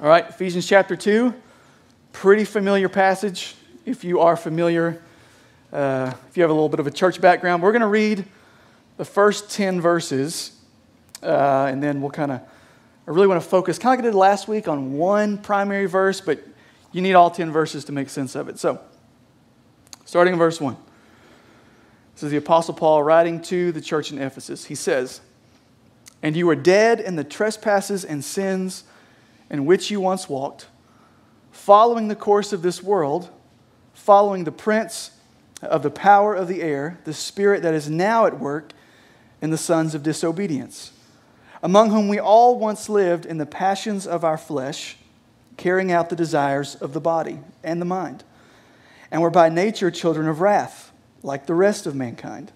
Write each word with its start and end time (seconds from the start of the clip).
All 0.00 0.08
right, 0.08 0.26
Ephesians 0.26 0.66
chapter 0.66 0.96
2, 0.96 1.34
pretty 2.12 2.44
familiar 2.44 2.88
passage 2.88 3.54
if 3.84 4.04
you 4.04 4.20
are 4.20 4.38
familiar, 4.38 5.02
uh, 5.70 6.14
if 6.30 6.36
you 6.36 6.42
have 6.42 6.48
a 6.48 6.54
little 6.54 6.70
bit 6.70 6.80
of 6.80 6.86
a 6.86 6.90
church 6.90 7.20
background. 7.20 7.62
We're 7.62 7.72
going 7.72 7.82
to 7.82 7.88
read 7.88 8.24
the 8.96 9.04
first 9.04 9.50
10 9.50 9.82
verses, 9.82 10.52
uh, 11.22 11.66
and 11.70 11.82
then 11.82 12.00
we'll 12.00 12.10
kind 12.10 12.32
of, 12.32 12.40
I 12.40 13.10
really 13.10 13.26
want 13.26 13.42
to 13.42 13.46
focus, 13.46 13.78
kind 13.78 13.92
of 13.92 13.98
like 13.98 14.06
I 14.06 14.10
did 14.10 14.16
last 14.16 14.48
week, 14.48 14.66
on 14.66 14.94
one 14.94 15.36
primary 15.36 15.86
verse, 15.86 16.22
but 16.22 16.42
you 16.90 17.02
need 17.02 17.12
all 17.12 17.30
10 17.30 17.52
verses 17.52 17.84
to 17.84 17.92
make 17.92 18.08
sense 18.08 18.34
of 18.34 18.48
it. 18.48 18.58
So, 18.58 18.80
starting 20.06 20.32
in 20.32 20.38
verse 20.38 20.58
1. 20.58 20.74
This 22.14 22.22
is 22.22 22.30
the 22.30 22.38
Apostle 22.38 22.72
Paul 22.72 23.02
writing 23.02 23.42
to 23.42 23.72
the 23.72 23.80
church 23.82 24.10
in 24.10 24.18
Ephesus. 24.18 24.64
He 24.64 24.74
says, 24.74 25.20
And 26.22 26.34
you 26.34 26.46
were 26.46 26.56
dead 26.56 26.98
in 26.98 27.16
the 27.16 27.24
trespasses 27.24 28.06
and 28.06 28.24
sins 28.24 28.84
in 29.52 29.66
which 29.66 29.90
you 29.90 30.00
once 30.00 30.28
walked, 30.28 30.66
following 31.52 32.08
the 32.08 32.16
course 32.16 32.52
of 32.52 32.62
this 32.62 32.82
world, 32.82 33.28
following 33.92 34.44
the 34.44 34.50
prince 34.50 35.12
of 35.60 35.82
the 35.82 35.90
power 35.90 36.34
of 36.34 36.48
the 36.48 36.62
air, 36.62 36.98
the 37.04 37.12
spirit 37.12 37.62
that 37.62 37.74
is 37.74 37.88
now 37.88 38.26
at 38.26 38.40
work 38.40 38.72
in 39.42 39.50
the 39.50 39.58
sons 39.58 39.94
of 39.94 40.02
disobedience, 40.02 40.92
among 41.62 41.90
whom 41.90 42.08
we 42.08 42.18
all 42.18 42.58
once 42.58 42.88
lived 42.88 43.26
in 43.26 43.36
the 43.36 43.46
passions 43.46 44.06
of 44.06 44.24
our 44.24 44.38
flesh, 44.38 44.96
carrying 45.58 45.92
out 45.92 46.08
the 46.08 46.16
desires 46.16 46.74
of 46.76 46.94
the 46.94 47.00
body 47.00 47.38
and 47.62 47.80
the 47.80 47.86
mind, 47.86 48.24
and 49.10 49.20
were 49.20 49.30
by 49.30 49.50
nature 49.50 49.90
children 49.90 50.26
of 50.26 50.40
wrath 50.40 50.90
like 51.22 51.46
the 51.46 51.54
rest 51.54 51.86
of 51.86 51.94
mankind. 51.94 52.50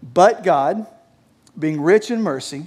But 0.00 0.44
God, 0.44 0.86
being 1.58 1.80
rich 1.80 2.10
in 2.10 2.22
mercy, 2.22 2.66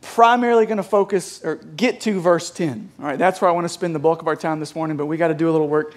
primarily 0.00 0.66
going 0.66 0.78
to 0.78 0.82
focus 0.82 1.42
or 1.44 1.56
get 1.56 2.00
to 2.02 2.20
verse 2.20 2.50
10. 2.50 2.90
All 2.98 3.04
right, 3.04 3.18
that's 3.18 3.40
where 3.40 3.50
I 3.50 3.52
want 3.52 3.64
to 3.64 3.68
spend 3.68 3.94
the 3.94 3.98
bulk 3.98 4.22
of 4.22 4.28
our 4.28 4.36
time 4.36 4.60
this 4.60 4.74
morning, 4.74 4.96
but 4.96 5.06
we 5.06 5.16
got 5.16 5.28
to 5.28 5.34
do 5.34 5.48
a 5.48 5.52
little 5.52 5.68
work 5.68 5.94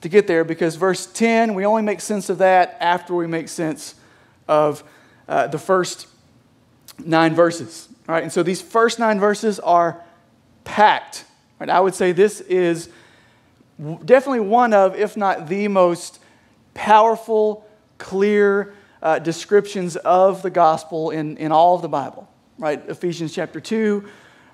to 0.00 0.08
get 0.08 0.26
there 0.26 0.44
because 0.44 0.76
verse 0.76 1.06
10, 1.06 1.54
we 1.54 1.64
only 1.64 1.82
make 1.82 2.00
sense 2.00 2.28
of 2.28 2.38
that 2.38 2.76
after 2.80 3.14
we 3.14 3.26
make 3.26 3.48
sense 3.48 3.94
of 4.48 4.82
uh, 5.28 5.46
the 5.46 5.58
first 5.58 6.08
nine 7.04 7.34
verses. 7.34 7.88
All 8.08 8.14
right, 8.14 8.22
and 8.22 8.32
so 8.32 8.42
these 8.42 8.60
first 8.60 8.98
nine 8.98 9.20
verses 9.20 9.60
are 9.60 10.02
packed. 10.64 11.24
Right, 11.58 11.70
I 11.70 11.80
would 11.80 11.94
say 11.94 12.12
this 12.12 12.40
is 12.40 12.88
definitely 14.04 14.40
one 14.40 14.72
of, 14.72 14.96
if 14.96 15.16
not 15.16 15.48
the 15.48 15.68
most 15.68 16.20
powerful, 16.74 17.68
clear 17.98 18.74
uh, 19.02 19.18
descriptions 19.18 19.96
of 19.96 20.42
the 20.42 20.50
gospel 20.50 21.10
in, 21.10 21.36
in 21.36 21.52
all 21.52 21.76
of 21.76 21.82
the 21.82 21.88
Bible 21.88 22.31
right? 22.62 22.88
Ephesians 22.88 23.34
chapter 23.34 23.58
2, 23.58 24.04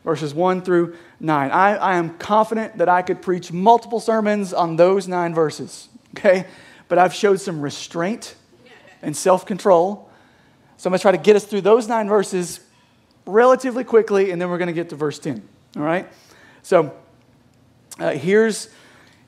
verses 0.02 0.32
1 0.32 0.62
through 0.62 0.96
9. 1.20 1.50
I, 1.50 1.76
I 1.76 1.96
am 1.96 2.16
confident 2.16 2.78
that 2.78 2.88
I 2.88 3.02
could 3.02 3.20
preach 3.20 3.52
multiple 3.52 4.00
sermons 4.00 4.54
on 4.54 4.76
those 4.76 5.06
nine 5.06 5.34
verses, 5.34 5.90
okay? 6.16 6.46
But 6.88 6.96
I've 6.96 7.12
showed 7.12 7.38
some 7.38 7.60
restraint 7.60 8.34
and 9.02 9.14
self 9.14 9.44
control. 9.44 10.10
So 10.78 10.88
I'm 10.88 10.92
going 10.92 10.98
to 10.98 11.02
try 11.02 11.12
to 11.12 11.18
get 11.18 11.36
us 11.36 11.44
through 11.44 11.60
those 11.60 11.86
nine 11.86 12.08
verses 12.08 12.60
relatively 13.26 13.84
quickly, 13.84 14.30
and 14.30 14.40
then 14.40 14.48
we're 14.48 14.56
going 14.56 14.68
to 14.68 14.72
get 14.72 14.88
to 14.88 14.96
verse 14.96 15.18
10, 15.18 15.46
all 15.76 15.82
right? 15.82 16.08
So 16.62 16.96
uh, 17.98 18.12
here's, 18.12 18.70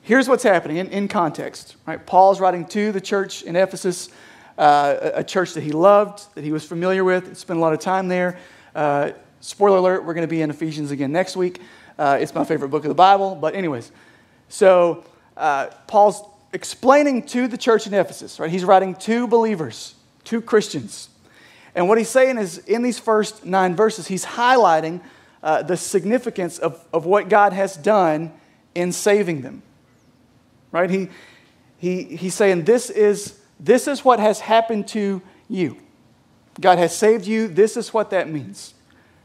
here's 0.01 0.27
what's 0.27 0.43
happening 0.43 0.77
in, 0.77 0.87
in 0.87 1.07
context, 1.07 1.75
right? 1.85 2.03
Paul's 2.03 2.39
writing 2.39 2.65
to 2.69 2.91
the 2.91 3.01
church 3.01 3.43
in 3.43 3.55
Ephesus, 3.55 4.09
uh, 4.57 5.11
a 5.13 5.23
church 5.23 5.53
that 5.53 5.61
he 5.61 5.71
loved, 5.71 6.33
that 6.33 6.43
he 6.43 6.51
was 6.51 6.65
familiar 6.65 7.03
with, 7.03 7.37
spent 7.37 7.59
a 7.59 7.61
lot 7.61 7.73
of 7.73 7.79
time 7.79 8.07
there. 8.07 8.39
Uh, 8.75 9.11
spoiler 9.39 9.77
alert, 9.77 10.05
we're 10.05 10.13
going 10.13 10.27
to 10.27 10.31
be 10.31 10.41
in 10.41 10.49
Ephesians 10.49 10.91
again 10.91 11.11
next 11.11 11.35
week. 11.35 11.59
Uh, 11.97 12.17
it's 12.19 12.33
my 12.33 12.43
favorite 12.43 12.69
book 12.69 12.83
of 12.83 12.89
the 12.89 12.95
Bible. 12.95 13.35
But, 13.35 13.55
anyways, 13.55 13.91
so 14.49 15.03
uh, 15.35 15.67
Paul's 15.87 16.23
explaining 16.53 17.23
to 17.27 17.47
the 17.47 17.57
church 17.57 17.87
in 17.87 17.93
Ephesus, 17.93 18.39
right? 18.39 18.49
He's 18.49 18.65
writing 18.65 18.95
to 18.95 19.27
believers, 19.27 19.95
to 20.25 20.41
Christians. 20.41 21.09
And 21.75 21.87
what 21.87 21.97
he's 21.97 22.09
saying 22.09 22.37
is, 22.37 22.57
in 22.59 22.81
these 22.81 22.99
first 22.99 23.45
nine 23.45 23.75
verses, 23.75 24.07
he's 24.07 24.25
highlighting 24.25 25.01
uh, 25.41 25.63
the 25.63 25.77
significance 25.77 26.57
of, 26.59 26.83
of 26.93 27.05
what 27.05 27.29
God 27.29 27.53
has 27.53 27.77
done 27.77 28.31
in 28.75 28.91
saving 28.91 29.41
them. 29.41 29.63
Right? 30.71 30.89
He, 30.89 31.09
he, 31.77 32.03
he's 32.03 32.35
saying, 32.35 32.63
this 32.63 32.89
is, 32.89 33.39
this 33.59 33.87
is 33.87 34.05
what 34.05 34.19
has 34.19 34.39
happened 34.39 34.87
to 34.89 35.21
you. 35.49 35.77
God 36.59 36.77
has 36.77 36.95
saved 36.95 37.25
you. 37.25 37.47
This 37.47 37.77
is 37.77 37.93
what 37.93 38.09
that 38.09 38.29
means. 38.29 38.73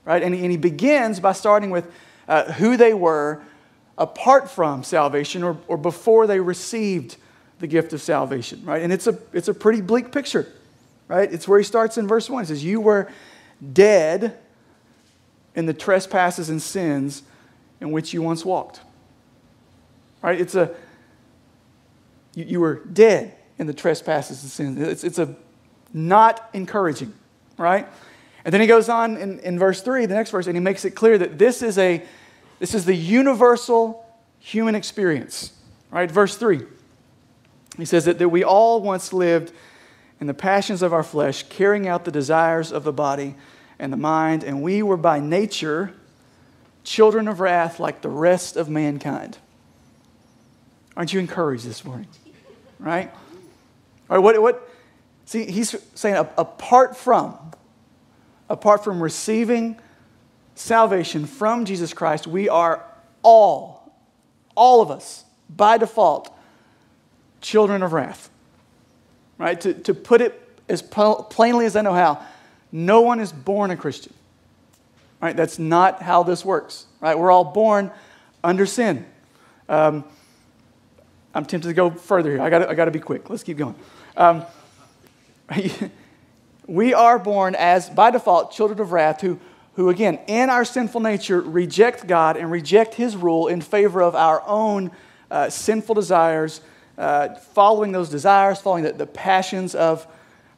Right? 0.05 0.23
And 0.23 0.35
he, 0.35 0.43
and 0.43 0.51
he 0.51 0.57
begins 0.57 1.19
by 1.19 1.33
starting 1.33 1.71
with 1.71 1.91
uh, 2.29 2.53
who 2.53 2.77
they 2.77 2.95
were 2.95 3.43
apart 3.99 4.51
from 4.51 4.85
salvation 4.85 5.43
or, 5.43 5.59
or 5.67 5.77
before 5.77 6.27
they 6.27 6.39
received 6.39 7.17
the 7.59 7.67
gift 7.67 7.93
of 7.93 8.01
salvation. 8.01 8.65
Right? 8.65 8.83
And 8.83 8.93
it's 8.93 9.07
a, 9.07 9.19
it's 9.33 9.49
a 9.49 9.55
pretty 9.55 9.81
bleak 9.81 10.13
picture. 10.13 10.47
Right? 11.09 11.33
It's 11.33 11.49
where 11.49 11.59
he 11.59 11.65
starts 11.65 11.99
in 11.99 12.07
verse 12.07 12.31
1. 12.31 12.45
He 12.45 12.49
says, 12.49 12.65
You 12.65 12.81
were 12.81 13.11
dead 13.73 14.39
in 15.55 15.67
the 15.67 15.75
trespasses 15.75 16.51
and 16.51 16.61
sins 16.61 17.23
in 17.81 17.91
which 17.91 18.13
you 18.13 18.23
once 18.23 18.45
walked. 18.45 18.81
Right? 20.23 20.41
It's 20.41 20.55
a, 20.55 20.75
you, 22.35 22.45
you 22.45 22.61
were 22.61 22.85
dead 22.85 23.35
in 23.59 23.67
the 23.67 23.75
trespasses 23.75 24.43
and 24.43 24.51
sins. 24.51 24.79
It's, 24.79 25.05
it's 25.05 25.19
a 25.19 25.35
not 25.97 26.49
encouraging, 26.53 27.12
right? 27.57 27.89
And 28.45 28.53
then 28.53 28.61
he 28.61 28.67
goes 28.67 28.89
on 28.89 29.17
in, 29.17 29.41
in 29.41 29.59
verse 29.59 29.81
3, 29.83 30.07
the 30.07 30.15
next 30.15 30.31
verse, 30.31 30.47
and 30.47 30.55
he 30.55 30.61
makes 30.61 30.84
it 30.84 30.91
clear 30.91 31.19
that 31.19 31.39
this 31.39 31.62
is 31.62 31.79
a 31.79 32.05
this 32.59 32.75
is 32.75 32.84
the 32.84 32.95
universal 32.95 34.07
human 34.39 34.75
experience. 34.75 35.53
Right? 35.91 36.11
Verse 36.11 36.37
3. 36.37 36.62
He 37.77 37.84
says 37.84 38.07
that, 38.07 38.19
that 38.19 38.29
we 38.29 38.45
all 38.45 38.81
once 38.81 39.12
lived 39.12 39.53
in 40.21 40.27
the 40.27 40.34
passions 40.34 40.83
of 40.83 40.93
our 40.93 41.03
flesh, 41.03 41.43
carrying 41.45 41.87
out 41.87 42.05
the 42.05 42.11
desires 42.11 42.73
of 42.73 42.84
the 42.84 42.93
body 42.93 43.34
and 43.78 43.93
the 43.93 43.99
mind, 43.99 44.43
and 44.43 44.63
we 44.63 44.83
were 44.83 44.97
by 44.97 45.21
nature 45.21 45.93
children 46.84 47.28
of 47.28 47.41
wrath 47.41 47.78
like 47.78 48.01
the 48.01 48.09
rest 48.09 48.57
of 48.57 48.71
mankind. 48.71 49.37
Aren't 50.97 51.13
you 51.13 51.21
encouraged 51.21 51.67
this 51.67 51.84
morning? 51.84 52.09
Right? 52.78 53.11
All 54.09 54.17
right, 54.17 54.19
what, 54.19 54.41
what, 54.41 54.71
See, 55.27 55.45
he's 55.45 55.75
saying 55.95 56.17
apart 56.17 56.97
from, 56.97 57.37
apart 58.49 58.84
from 58.84 59.03
receiving 59.03 59.78
salvation 60.55 61.27
from 61.27 61.65
Jesus 61.65 61.93
Christ, 61.93 62.27
we 62.28 62.49
are 62.49 62.84
all, 63.23 63.93
all 64.55 64.81
of 64.81 64.91
us, 64.91 65.25
by 65.51 65.78
default, 65.78 66.33
children 67.41 67.83
of 67.83 67.93
wrath. 67.93 68.31
Right? 69.37 69.61
To, 69.61 69.75
to 69.75 69.95
put 69.95 70.21
it 70.21 70.41
as 70.69 70.81
plainly 70.81 71.67
as 71.67 71.77
I 71.77 71.83
know 71.83 71.93
how, 71.93 72.25
no 72.71 73.03
one 73.03 73.21
is 73.21 73.33
born 73.33 73.71
a 73.72 73.77
Christian. 73.77 74.15
Right? 75.21 75.37
That's 75.37 75.59
not 75.59 76.03
how 76.03 76.22
this 76.22 76.45
works. 76.45 76.87
Right? 77.01 77.19
We're 77.19 77.33
all 77.33 77.45
born 77.45 77.91
under 78.45 78.65
sin. 78.65 79.05
Um, 79.69 80.05
I'm 81.34 81.45
tempted 81.45 81.69
to 81.69 81.75
go 81.75 81.91
further 81.91 82.31
here. 82.31 82.41
I 82.41 82.49
got 82.49 82.71
I 82.71 82.84
to 82.84 82.91
be 82.93 83.01
quick. 83.01 83.29
Let's 83.29 83.43
keep 83.43 83.59
going. 83.59 83.75
Um, 84.17 84.45
we 86.66 86.95
are 86.95 87.19
born 87.19 87.54
as, 87.54 87.89
by 87.89 88.10
default, 88.10 88.53
children 88.53 88.81
of 88.81 88.93
wrath 88.93 89.21
who, 89.21 89.39
who, 89.75 89.89
again, 89.89 90.19
in 90.27 90.51
our 90.51 90.65
sinful 90.65 91.01
nature, 91.01 91.41
reject 91.41 92.07
God 92.07 92.37
and 92.37 92.51
reject 92.51 92.95
His 92.95 93.16
rule 93.16 93.48
in 93.48 93.60
favor 93.60 94.03
of 94.03 94.15
our 94.15 94.43
own 94.47 94.91
uh, 95.31 95.51
sinful 95.51 95.95
desires 95.95 96.60
uh, 96.98 97.34
following 97.34 97.93
those 97.93 98.09
desires, 98.09 98.60
following 98.60 98.84
the, 98.84 98.93
the 98.93 99.07
passions 99.07 99.75
of 99.75 100.07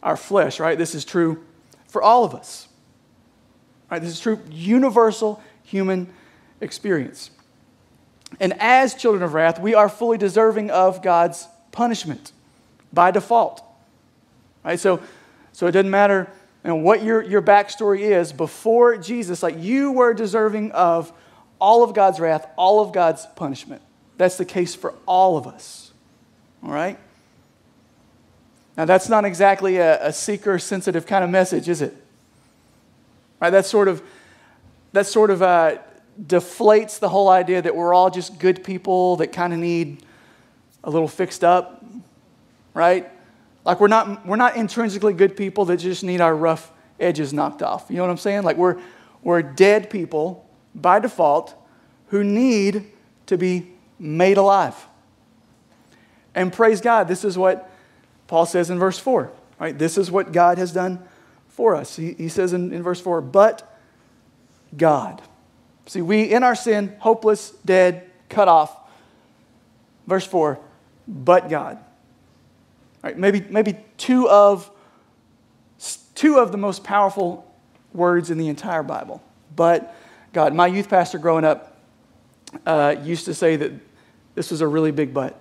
our 0.03 0.17
flesh, 0.17 0.61
right? 0.61 0.79
This 0.79 0.95
is 0.95 1.05
true 1.05 1.45
for 1.89 2.03
all 2.03 2.25
of 2.25 2.35
us. 2.35 2.69
Right? 3.91 4.01
This 4.01 4.11
is 4.11 4.21
true, 4.21 4.41
universal 4.51 5.43
human 5.65 6.13
experience. 6.61 7.31
And 8.41 8.53
as 8.59 8.95
children 8.95 9.23
of 9.23 9.35
wrath, 9.35 9.61
we 9.61 9.75
are 9.75 9.89
fully 9.89 10.19
deserving 10.19 10.71
of 10.71 11.03
God's 11.03 11.49
punishment 11.73 12.33
by 12.93 13.11
default. 13.11 13.63
Right? 14.65 14.79
So, 14.79 15.01
so 15.53 15.67
it 15.67 15.73
doesn't 15.73 15.91
matter 15.91 16.31
you 16.65 16.69
know, 16.69 16.77
what 16.77 17.03
your, 17.03 17.23
your 17.23 17.43
backstory 17.43 18.01
is. 18.01 18.33
Before 18.33 18.97
Jesus, 18.97 19.43
like 19.43 19.57
you 19.59 19.93
were 19.93 20.15
deserving 20.15 20.73
of 20.73 21.13
all 21.61 21.83
of 21.83 21.95
God's 21.95 22.21
wrath, 22.21 22.47
all 22.57 22.81
of 22.81 22.93
God's 22.93 23.27
punishment. 23.37 23.83
That's 24.17 24.37
the 24.37 24.45
case 24.45 24.75
for 24.75 24.95
all 25.07 25.37
of 25.37 25.47
us. 25.47 25.93
All 26.63 26.71
right? 26.71 26.99
Now, 28.77 28.85
that's 28.85 29.09
not 29.09 29.25
exactly 29.25 29.77
a, 29.77 30.07
a 30.07 30.13
seeker 30.13 30.59
sensitive 30.59 31.07
kind 31.07 31.25
of 31.25 31.31
message, 31.31 31.69
is 31.69 31.83
it? 31.83 31.97
Right? 33.41 33.51
That 33.51 33.67
sort 33.67 33.89
of, 33.89 34.03
that 34.93 35.07
sort 35.07 35.31
of 35.31 35.43
uh, 35.43 35.79
deflates 36.21 36.99
the 36.99 37.09
whole 37.09 37.29
idea 37.29 37.63
that 37.63 37.75
we're 37.75 37.95
all 37.95 38.11
just 38.11 38.39
good 38.39 38.65
people 38.65 39.17
that 39.17 39.33
kind 39.33 39.53
of 39.53 39.59
need 39.59 40.05
a 40.85 40.91
little 40.91 41.09
fixed 41.09 41.45
up, 41.45 41.85
right? 42.75 43.11
Like 43.69 43.81
we're 43.81 43.89
not, 43.89 44.25
we're 44.27 44.37
not 44.37 44.57
intrinsically 44.57 45.13
good 45.13 45.37
people 45.37 45.67
that 45.67 45.77
just 45.77 46.03
need 46.03 46.23
our 46.23 46.35
rough 46.35 46.73
edges 46.99 47.35
knocked 47.35 47.61
off. 47.63 47.85
You 47.91 47.97
know 47.97 48.05
what 48.05 48.11
I'm 48.11 48.17
saying? 48.17 48.43
Like 48.43 48.57
we're, 48.57 48.81
we're 49.23 49.43
dead 49.43 49.91
people 49.91 50.49
by 50.75 51.01
default 51.01 51.55
who 52.07 52.25
need 52.25 52.87
to 53.27 53.37
be 53.37 53.71
made 53.99 54.39
alive. 54.39 54.75
And 56.35 56.51
praise 56.51 56.81
God, 56.81 57.09
this 57.09 57.27
is 57.27 57.37
what 57.37 57.71
Paul 58.27 58.47
says 58.47 58.71
in 58.71 58.79
verse 58.79 58.99
4. 58.99 59.31
Right? 59.61 59.79
This 59.79 59.99
is 59.99 60.11
what 60.11 60.33
God 60.33 60.57
has 60.57 60.73
done 60.73 61.07
for 61.49 61.77
us. 61.77 61.95
He, 61.95 62.15
he 62.15 62.31
says 62.31 62.55
in, 62.55 62.73
in 62.73 62.83
verse 62.83 63.03
4, 63.03 63.21
but 63.21 63.79
God. 64.75 65.21
See, 65.85 66.01
we 66.01 66.23
in 66.23 66.43
our 66.43 66.55
sin, 66.55 66.97
hopeless, 67.01 67.51
dead, 67.67 68.11
cut 68.31 68.49
off. 68.49 68.75
Verse 70.07 70.27
4, 70.27 70.59
but 71.07 71.51
God. 71.51 71.85
Right, 73.03 73.17
maybe, 73.17 73.41
maybe 73.49 73.77
two 73.97 74.29
of 74.29 74.71
two 76.15 76.39
of 76.39 76.51
the 76.51 76.59
most 76.59 76.83
powerful 76.83 77.49
words 77.93 78.31
in 78.31 78.39
the 78.39 78.49
entire 78.49 78.83
Bible. 78.83 79.23
But 79.55 79.95
God. 80.33 80.55
My 80.55 80.67
youth 80.67 80.89
pastor 80.89 81.19
growing 81.19 81.45
up 81.45 81.77
uh, 82.67 82.97
used 83.03 83.25
to 83.27 83.35
say 83.35 83.57
that 83.57 83.73
this 84.35 84.51
was 84.51 84.61
a 84.61 84.67
really 84.67 84.91
big 84.91 85.15
but. 85.15 85.39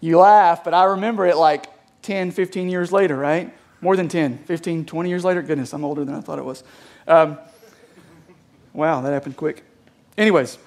You 0.00 0.18
laugh, 0.18 0.64
but 0.64 0.74
I 0.74 0.84
remember 0.84 1.26
it 1.26 1.36
like 1.36 1.66
10, 2.02 2.32
15 2.32 2.68
years 2.68 2.90
later, 2.90 3.16
right? 3.16 3.54
More 3.80 3.96
than 3.96 4.08
10, 4.08 4.38
15, 4.38 4.84
20 4.84 5.08
years 5.08 5.24
later. 5.24 5.42
Goodness, 5.42 5.72
I'm 5.72 5.84
older 5.84 6.04
than 6.04 6.14
I 6.14 6.20
thought 6.20 6.40
it 6.40 6.44
was. 6.44 6.64
Um, 7.06 7.38
wow, 8.72 9.00
that 9.00 9.12
happened 9.12 9.36
quick. 9.36 9.62
Anyways, 10.18 10.58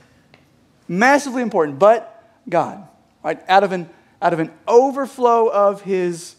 massively 0.87 1.41
important, 1.41 1.79
but 1.79 2.39
God, 2.47 2.87
right? 3.25 3.41
Out 3.49 3.63
of 3.63 3.71
an, 3.71 3.89
out 4.21 4.33
of 4.33 4.39
an 4.39 4.51
overflow 4.67 5.47
of 5.47 5.81
His 5.81 6.35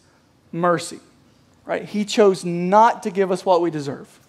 mercy, 0.52 1.00
right? 1.64 1.84
He 1.84 2.04
chose 2.04 2.44
not 2.44 3.02
to 3.02 3.10
give 3.10 3.32
us 3.32 3.44
what 3.44 3.60
we 3.60 3.70
deserve. 3.70 4.20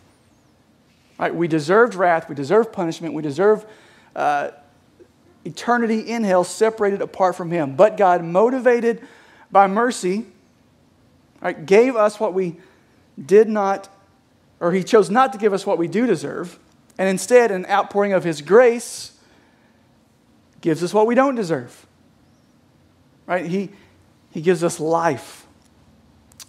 Right? 1.20 1.34
We 1.34 1.48
deserved 1.48 1.94
wrath, 1.96 2.28
we 2.28 2.36
deserved 2.36 2.74
punishment, 2.74 3.14
we 3.14 3.22
deserve 3.22 3.66
uh, 4.16 4.52
eternity 5.46 6.00
in 6.00 6.24
hell 6.24 6.44
separated 6.44 7.02
apart 7.02 7.36
from 7.36 7.52
Him. 7.52 7.76
But 7.76 7.96
God, 7.96 8.24
motivated 8.24 9.08
by 9.52 9.68
mercy, 9.68 10.26
right, 11.42 11.64
gave 11.64 11.96
us 11.96 12.20
what 12.20 12.34
we 12.34 12.58
did 13.24 13.48
not, 13.48 13.88
or 14.60 14.72
He 14.74 14.84
chose 14.84 15.12
not 15.12 15.32
to 15.34 15.40
give 15.40 15.54
us 15.54 15.66
what 15.66 15.78
we 15.78 15.88
do 15.88 16.08
deserve, 16.08 16.58
and 16.98 17.08
instead, 17.08 17.52
an 17.52 17.68
outpouring 17.68 18.14
of 18.14 18.24
His 18.24 18.42
grace, 18.42 19.12
gives 20.62 20.84
us 20.84 20.92
what 20.92 21.06
we 21.06 21.14
don't 21.14 21.36
deserve. 21.36 21.87
Right? 23.28 23.46
He, 23.46 23.70
he 24.32 24.42
gives 24.42 24.64
us 24.64 24.80
life. 24.80 25.46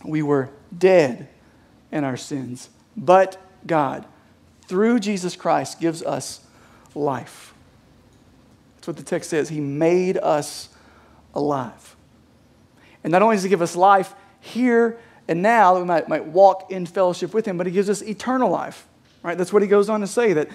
We 0.05 0.23
were 0.23 0.49
dead 0.77 1.29
in 1.93 2.05
our 2.05 2.17
sins, 2.17 2.71
but 2.97 3.37
God 3.67 4.07
through 4.69 5.01
Jesus 5.01 5.35
Christ 5.35 5.81
gives 5.81 6.03
us 6.03 6.41
life. 6.95 7.55
That's 8.77 8.87
what 8.87 8.97
the 8.97 9.03
text 9.03 9.31
says. 9.31 9.49
He 9.49 9.61
made 9.61 10.19
us 10.19 10.69
alive. 11.35 11.97
And 13.03 13.11
not 13.11 13.23
only 13.23 13.37
does 13.37 13.43
He 13.43 13.49
give 13.49 13.63
us 13.63 13.75
life 13.75 14.15
here 14.41 14.99
and 15.27 15.43
now, 15.43 15.75
that 15.75 15.81
we 15.81 15.87
might, 15.87 16.09
might 16.09 16.27
walk 16.27 16.71
in 16.71 16.87
fellowship 16.87 17.33
with 17.35 17.47
Him, 17.47 17.57
but 17.57 17.67
He 17.67 17.73
gives 17.73 17.89
us 17.89 18.03
eternal 18.03 18.51
life. 18.51 18.87
Right? 19.23 19.37
That's 19.37 19.53
what 19.53 19.63
He 19.63 19.69
goes 19.69 19.89
on 19.89 20.01
to 20.01 20.07
say 20.07 20.35
that, 20.35 20.49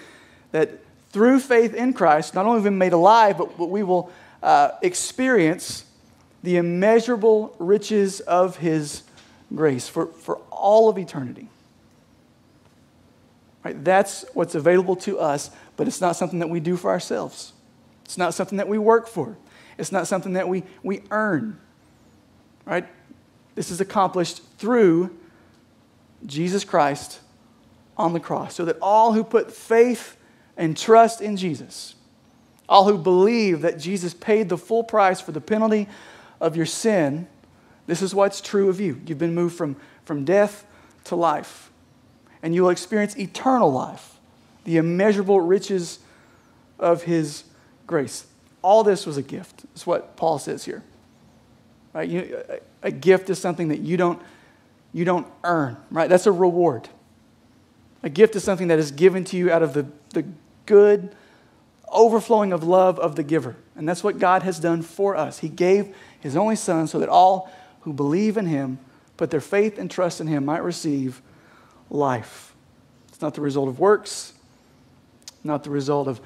that 0.51 0.79
through 1.09 1.39
faith 1.39 1.73
in 1.73 1.93
Christ, 1.93 2.35
not 2.35 2.45
only 2.45 2.57
have 2.57 2.63
we 2.63 2.69
been 2.69 2.77
made 2.77 2.93
alive, 2.93 3.37
but, 3.37 3.57
but 3.57 3.69
we 3.69 3.81
will 3.81 4.11
uh, 4.41 4.71
experience 4.81 5.85
the 6.43 6.57
immeasurable 6.57 7.55
riches 7.57 8.19
of 8.19 8.57
His 8.57 9.03
grace 9.55 9.87
for, 9.87 10.07
for 10.07 10.37
all 10.51 10.89
of 10.89 10.97
eternity. 10.97 11.47
Right? 13.63 13.81
That's 13.83 14.25
what's 14.33 14.55
available 14.55 14.97
to 14.97 15.19
us, 15.19 15.49
but 15.77 15.87
it's 15.87 16.01
not 16.01 16.17
something 16.17 16.39
that 16.39 16.49
we 16.49 16.59
do 16.59 16.75
for 16.75 16.91
ourselves. 16.91 17.53
It's 18.03 18.17
not 18.17 18.33
something 18.33 18.57
that 18.57 18.67
we 18.67 18.77
work 18.77 19.07
for. 19.07 19.37
It's 19.77 19.91
not 19.91 20.05
something 20.05 20.33
that 20.33 20.49
we, 20.49 20.63
we 20.83 21.01
earn. 21.09 21.59
Right? 22.65 22.85
This 23.55 23.71
is 23.71 23.79
accomplished 23.79 24.41
through 24.57 25.15
Jesus 26.25 26.65
Christ 26.65 27.19
on 27.95 28.13
the 28.13 28.19
cross, 28.19 28.55
so 28.55 28.65
that 28.65 28.77
all 28.81 29.13
who 29.13 29.23
put 29.23 29.51
faith 29.51 30.17
and 30.57 30.75
trust 30.75 31.21
in 31.21 31.37
Jesus, 31.37 31.95
all 32.67 32.85
who 32.85 32.97
believe 32.97 33.61
that 33.61 33.77
Jesus 33.77 34.13
paid 34.13 34.49
the 34.49 34.57
full 34.57 34.83
price 34.83 35.21
for 35.21 35.31
the 35.31 35.41
penalty 35.41 35.87
of 36.43 36.57
your 36.57 36.65
sin, 36.65 37.27
this 37.87 38.01
is 38.01 38.13
what's 38.13 38.41
true 38.41 38.69
of 38.69 38.79
you. 38.79 39.01
You've 39.07 39.17
been 39.17 39.33
moved 39.33 39.55
from, 39.55 39.77
from 40.03 40.25
death 40.25 40.65
to 41.05 41.15
life 41.15 41.71
and 42.43 42.53
you 42.53 42.63
will 42.63 42.69
experience 42.69 43.17
eternal 43.17 43.71
life, 43.71 44.19
the 44.65 44.75
immeasurable 44.75 45.39
riches 45.39 45.99
of 46.77 47.03
His 47.03 47.45
grace. 47.87 48.25
All 48.61 48.83
this 48.83 49.05
was 49.05 49.15
a 49.15 49.21
gift. 49.21 49.63
That's 49.69 49.87
what 49.87 50.17
Paul 50.17 50.37
says 50.37 50.65
here. 50.65 50.83
Right? 51.93 52.09
You, 52.09 52.43
a, 52.49 52.87
a 52.87 52.91
gift 52.91 53.29
is 53.29 53.39
something 53.39 53.69
that 53.69 53.79
you 53.79 53.95
don't, 53.95 54.21
you 54.91 55.05
don't 55.05 55.25
earn, 55.45 55.77
right? 55.89 56.09
That's 56.09 56.27
a 56.27 56.31
reward. 56.31 56.89
A 58.03 58.09
gift 58.09 58.35
is 58.35 58.43
something 58.43 58.67
that 58.67 58.79
is 58.79 58.91
given 58.91 59.23
to 59.25 59.37
you 59.37 59.49
out 59.49 59.63
of 59.63 59.73
the, 59.73 59.85
the 60.09 60.25
good, 60.65 61.15
overflowing 61.89 62.51
of 62.51 62.63
love 62.63 62.99
of 62.99 63.15
the 63.15 63.23
giver. 63.23 63.55
And 63.77 63.87
that's 63.87 64.03
what 64.03 64.19
God 64.19 64.43
has 64.43 64.59
done 64.59 64.81
for 64.81 65.15
us. 65.15 65.39
He 65.39 65.47
gave 65.47 65.95
His 66.23 66.37
only 66.37 66.55
Son 66.55 66.87
so 66.87 66.99
that 66.99 67.09
all 67.09 67.51
who 67.81 67.91
believe 67.91 68.37
in 68.37 68.45
Him, 68.45 68.79
put 69.17 69.29
their 69.29 69.41
faith 69.41 69.77
and 69.77 69.91
trust 69.91 70.21
in 70.21 70.27
Him, 70.27 70.45
might 70.45 70.63
receive 70.63 71.21
life. 71.89 72.55
It's 73.09 73.21
not 73.21 73.33
the 73.33 73.41
result 73.41 73.67
of 73.67 73.77
works, 73.77 74.31
not 75.43 75.65
the 75.65 75.69
result 75.69 76.07
of, 76.07 76.21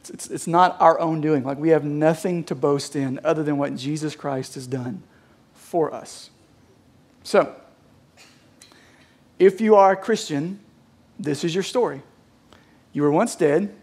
it's, 0.00 0.10
it's, 0.10 0.30
it's 0.30 0.46
not 0.46 0.78
our 0.82 1.00
own 1.00 1.22
doing. 1.22 1.44
Like 1.44 1.56
we 1.56 1.70
have 1.70 1.82
nothing 1.82 2.44
to 2.44 2.54
boast 2.54 2.94
in 2.94 3.20
other 3.24 3.42
than 3.42 3.56
what 3.56 3.74
Jesus 3.74 4.14
Christ 4.14 4.54
has 4.54 4.66
done 4.66 5.02
for 5.54 5.94
us. 5.94 6.28
So, 7.22 7.56
if 9.38 9.62
you 9.62 9.76
are 9.76 9.92
a 9.92 9.96
Christian, 9.96 10.60
this 11.18 11.42
is 11.42 11.54
your 11.54 11.64
story. 11.64 12.02
You 12.92 13.00
were 13.00 13.10
once 13.10 13.34
dead. 13.34 13.74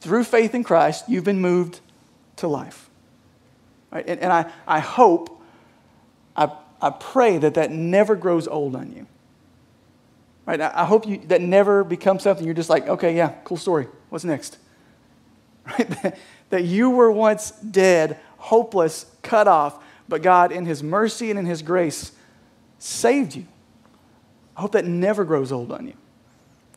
Through 0.00 0.24
faith 0.24 0.54
in 0.54 0.64
Christ, 0.64 1.08
you've 1.08 1.24
been 1.24 1.40
moved 1.40 1.80
to 2.36 2.46
life. 2.46 2.85
Right? 3.90 4.04
And, 4.06 4.20
and 4.20 4.32
I, 4.32 4.50
I 4.66 4.80
hope, 4.80 5.42
I, 6.36 6.50
I 6.80 6.90
pray 6.90 7.38
that 7.38 7.54
that 7.54 7.70
never 7.70 8.16
grows 8.16 8.46
old 8.46 8.76
on 8.76 8.92
you. 8.92 9.06
Right? 10.44 10.60
I 10.60 10.84
hope 10.84 11.06
you, 11.06 11.18
that 11.26 11.40
never 11.40 11.82
becomes 11.82 12.22
something 12.22 12.44
you're 12.44 12.54
just 12.54 12.70
like, 12.70 12.86
okay, 12.88 13.16
yeah, 13.16 13.34
cool 13.44 13.56
story. 13.56 13.88
What's 14.08 14.24
next? 14.24 14.58
Right? 15.66 16.14
that 16.50 16.62
you 16.62 16.90
were 16.90 17.10
once 17.10 17.50
dead, 17.50 18.20
hopeless, 18.36 19.06
cut 19.22 19.48
off, 19.48 19.82
but 20.08 20.22
God, 20.22 20.52
in 20.52 20.64
His 20.64 20.80
mercy 20.80 21.30
and 21.30 21.38
in 21.40 21.44
His 21.44 21.60
grace, 21.60 22.12
saved 22.78 23.34
you. 23.34 23.46
I 24.56 24.60
hope 24.60 24.72
that 24.72 24.84
never 24.84 25.24
grows 25.24 25.50
old 25.50 25.72
on 25.72 25.88
you. 25.88 25.94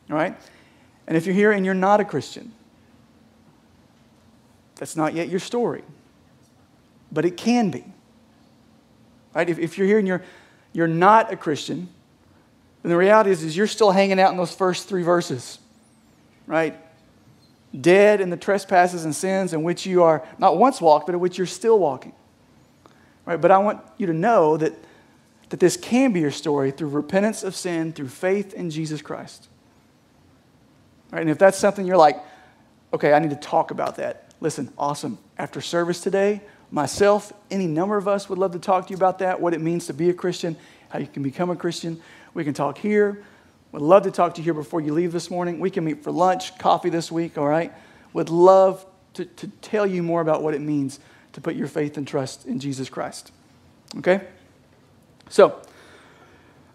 All 0.09 0.15
right? 0.15 0.35
And 1.07 1.15
if 1.15 1.25
you're 1.25 1.35
here 1.35 1.51
and 1.51 1.65
you're 1.65 1.75
not 1.75 1.99
a 1.99 2.05
Christian, 2.05 2.51
that's 4.75 4.95
not 4.95 5.13
yet 5.13 5.29
your 5.29 5.39
story. 5.39 5.83
But 7.11 7.25
it 7.25 7.37
can 7.37 7.71
be. 7.71 7.83
Right? 9.33 9.49
If, 9.49 9.59
if 9.59 9.77
you're 9.77 9.87
here 9.87 9.99
and 9.99 10.07
you're, 10.07 10.23
you're 10.73 10.87
not 10.87 11.31
a 11.31 11.35
Christian, 11.35 11.89
then 12.83 12.91
the 12.91 12.97
reality 12.97 13.31
is, 13.31 13.43
is 13.43 13.57
you're 13.57 13.67
still 13.67 13.91
hanging 13.91 14.19
out 14.19 14.31
in 14.31 14.37
those 14.37 14.53
first 14.53 14.87
three 14.87 15.03
verses, 15.03 15.59
right? 16.47 16.79
dead 17.77 18.19
in 18.21 18.29
the 18.29 18.37
trespasses 18.37 19.05
and 19.05 19.15
sins 19.15 19.53
in 19.53 19.63
which 19.63 19.85
you 19.85 20.03
are 20.03 20.25
not 20.37 20.57
once 20.57 20.81
walked, 20.81 21.05
but 21.05 21.13
in 21.13 21.21
which 21.21 21.37
you're 21.37 21.47
still 21.47 21.77
walking. 21.77 22.13
Right? 23.25 23.39
But 23.39 23.51
I 23.51 23.59
want 23.59 23.81
you 23.97 24.07
to 24.07 24.13
know 24.13 24.57
that, 24.57 24.73
that 25.49 25.59
this 25.59 25.77
can 25.77 26.11
be 26.11 26.19
your 26.19 26.31
story 26.31 26.71
through 26.71 26.89
repentance 26.89 27.43
of 27.43 27.55
sin, 27.55 27.93
through 27.93 28.07
faith 28.07 28.53
in 28.53 28.71
Jesus 28.71 29.01
Christ. 29.01 29.47
Right? 31.11 31.21
And 31.21 31.29
if 31.29 31.37
that's 31.37 31.57
something 31.57 31.85
you're 31.85 31.97
like, 31.97 32.17
okay, 32.93 33.13
I 33.13 33.19
need 33.19 33.29
to 33.31 33.35
talk 33.35 33.71
about 33.71 33.97
that. 33.97 34.33
Listen, 34.41 34.71
awesome. 34.77 35.19
After 35.37 35.61
service 35.61 36.01
today, 36.01 36.41
myself, 36.71 37.33
any 37.49 37.67
number 37.67 37.97
of 37.97 38.07
us 38.07 38.29
would 38.29 38.37
love 38.37 38.51
to 38.51 38.59
talk 38.59 38.87
to 38.87 38.91
you 38.91 38.97
about 38.97 39.19
that, 39.19 39.41
what 39.41 39.53
it 39.53 39.61
means 39.61 39.87
to 39.87 39.93
be 39.93 40.09
a 40.09 40.13
Christian, 40.13 40.55
how 40.89 40.99
you 40.99 41.07
can 41.07 41.23
become 41.23 41.49
a 41.49 41.55
Christian. 41.55 42.01
We 42.33 42.43
can 42.43 42.53
talk 42.53 42.77
here. 42.77 43.23
Would 43.71 43.81
love 43.81 44.03
to 44.03 44.11
talk 44.11 44.33
to 44.35 44.41
you 44.41 44.45
here 44.45 44.53
before 44.53 44.81
you 44.81 44.93
leave 44.93 45.11
this 45.11 45.29
morning. 45.29 45.59
We 45.59 45.69
can 45.69 45.83
meet 45.83 46.03
for 46.03 46.11
lunch, 46.11 46.57
coffee 46.57 46.89
this 46.89 47.11
week, 47.11 47.37
all 47.37 47.47
right? 47.47 47.71
Would 48.13 48.29
love 48.29 48.85
to, 49.13 49.25
to 49.25 49.47
tell 49.61 49.85
you 49.85 50.01
more 50.01 50.21
about 50.21 50.41
what 50.41 50.53
it 50.53 50.61
means 50.61 50.99
to 51.33 51.41
put 51.41 51.55
your 51.55 51.67
faith 51.67 51.97
and 51.97 52.07
trust 52.07 52.45
in 52.45 52.59
Jesus 52.59 52.89
Christ. 52.89 53.31
Okay? 53.97 54.21
So, 55.29 55.61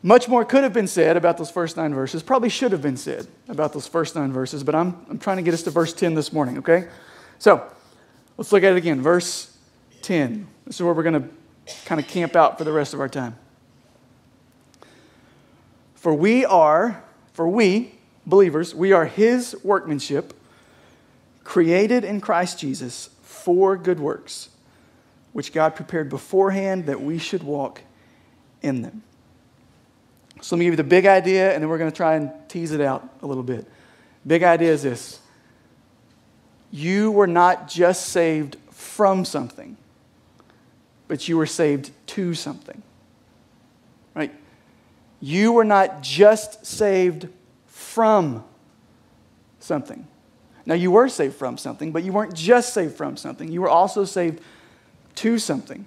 much 0.03 0.29
more 0.29 0.45
could 0.45 0.63
have 0.63 0.73
been 0.73 0.87
said 0.87 1.17
about 1.17 1.39
those 1.39 1.51
first 1.51 1.77
nine 1.77 1.95
verses, 1.95 2.23
probably 2.23 2.51
should 2.51 2.73
have 2.73 2.83
been 2.83 2.97
said 2.97 3.27
about 3.49 3.73
those 3.73 3.87
first 3.87 4.15
nine 4.15 4.33
verses, 4.33 4.63
but 4.63 4.75
I'm, 4.75 5.05
I'm 5.09 5.19
trying 5.19 5.39
to 5.39 5.43
get 5.43 5.55
us 5.55 5.63
to 5.63 5.71
verse 5.71 5.93
10 5.93 6.15
this 6.15 6.33
morning, 6.33 6.59
okay? 6.59 6.89
So, 7.39 7.67
let's 8.37 8.53
look 8.53 8.63
at 8.63 8.73
it 8.73 8.77
again. 8.77 9.01
Verse 9.01 9.54
10. 10.05 10.47
This 10.67 10.77
is 10.77 10.83
where 10.83 10.93
we're 10.93 11.03
going 11.03 11.23
to 11.23 11.29
kind 11.87 12.01
of 12.01 12.07
camp 12.07 12.37
out 12.37 12.59
for 12.59 12.65
the 12.65 12.73
rest 12.73 12.95
of 12.95 13.01
our 13.01 13.09
time. 13.09 13.37
For 15.95 16.15
we 16.15 16.45
are, 16.45 17.03
for 17.33 17.49
we, 17.49 17.95
believers, 18.27 18.75
we 18.75 18.93
are 18.93 19.07
his 19.07 19.57
workmanship, 19.65 20.35
created 21.43 22.05
in 22.05 22.21
Christ 22.21 22.59
Jesus 22.59 23.11
for 23.23 23.77
good 23.77 23.99
works, 23.99 24.51
which 25.33 25.53
God 25.53 25.75
prepared 25.75 26.11
beforehand 26.11 26.87
that 26.87 27.01
we 27.01 27.19
should 27.19 27.43
walk 27.43 27.81
in 28.63 28.83
them. 28.83 29.03
So 30.43 30.55
let 30.55 30.61
me 30.61 30.67
give 30.67 30.75
you 30.75 30.77
the 30.77 30.85
big 30.85 31.07
idea, 31.07 31.55
and 31.55 31.63
then 31.63 31.71
we're 31.71 31.79
going 31.79 31.91
to 31.91 31.97
try 31.97 32.17
and 32.17 32.31
tease 32.49 32.73
it 32.73 32.83
out 32.83 33.09
a 33.23 33.27
little 33.27 33.43
bit. 33.43 33.67
Big 34.27 34.43
idea 34.43 34.73
is 34.73 34.83
this 34.83 35.21
you 36.71 37.11
were 37.11 37.27
not 37.27 37.69
just 37.69 38.07
saved 38.07 38.57
from 38.71 39.25
something, 39.25 39.77
but 41.15 41.29
you 41.29 41.37
were 41.37 41.47
saved 41.47 41.93
to 42.09 42.35
something. 42.35 42.83
Right? 44.17 44.35
You 45.21 45.53
were 45.53 45.63
not 45.63 46.03
just 46.03 46.67
saved 46.67 47.29
from 47.69 48.43
something. 49.61 50.09
Now, 50.67 50.75
you 50.75 50.91
were 50.91 51.09
saved 51.09 51.37
from 51.37 51.57
something, 51.57 51.93
but 51.93 52.03
you 52.03 52.13
weren't 52.13 52.35
just 52.35 52.75
saved 52.75 52.97
from 52.97 53.17
something. 53.17 53.49
You 53.49 53.61
were 53.61 53.69
also 53.69 54.05
saved 54.05 54.41
to 55.15 55.39
something. 55.39 55.87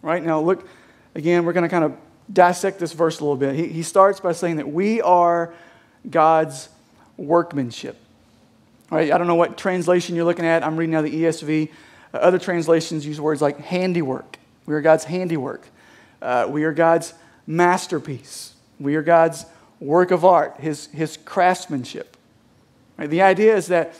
Right? 0.00 0.24
Now, 0.24 0.38
look, 0.38 0.68
again, 1.16 1.44
we're 1.44 1.52
going 1.52 1.64
to 1.64 1.68
kind 1.68 1.82
of 1.82 1.96
dissect 2.32 2.78
this 2.78 2.92
verse 2.92 3.18
a 3.18 3.24
little 3.24 3.36
bit. 3.36 3.56
He, 3.56 3.66
he 3.66 3.82
starts 3.82 4.20
by 4.20 4.30
saying 4.30 4.58
that 4.58 4.68
we 4.68 5.00
are 5.00 5.52
God's 6.08 6.68
workmanship. 7.16 7.96
Right? 8.92 9.10
I 9.10 9.18
don't 9.18 9.26
know 9.26 9.34
what 9.34 9.58
translation 9.58 10.14
you're 10.14 10.24
looking 10.24 10.46
at. 10.46 10.62
I'm 10.62 10.76
reading 10.76 10.92
now 10.92 11.02
the 11.02 11.10
ESV. 11.24 11.68
Other 12.20 12.38
translations 12.38 13.06
use 13.06 13.20
words 13.20 13.42
like 13.42 13.58
handiwork. 13.58 14.38
We 14.66 14.74
are 14.74 14.80
God's 14.80 15.04
handiwork. 15.04 15.66
Uh, 16.20 16.46
we 16.48 16.64
are 16.64 16.72
God's 16.72 17.14
masterpiece. 17.46 18.54
We 18.78 18.96
are 18.96 19.02
God's 19.02 19.46
work 19.80 20.10
of 20.10 20.24
art, 20.24 20.56
his, 20.58 20.86
his 20.86 21.16
craftsmanship. 21.16 22.16
Right? 22.96 23.08
The 23.08 23.22
idea 23.22 23.56
is 23.56 23.68
that, 23.68 23.94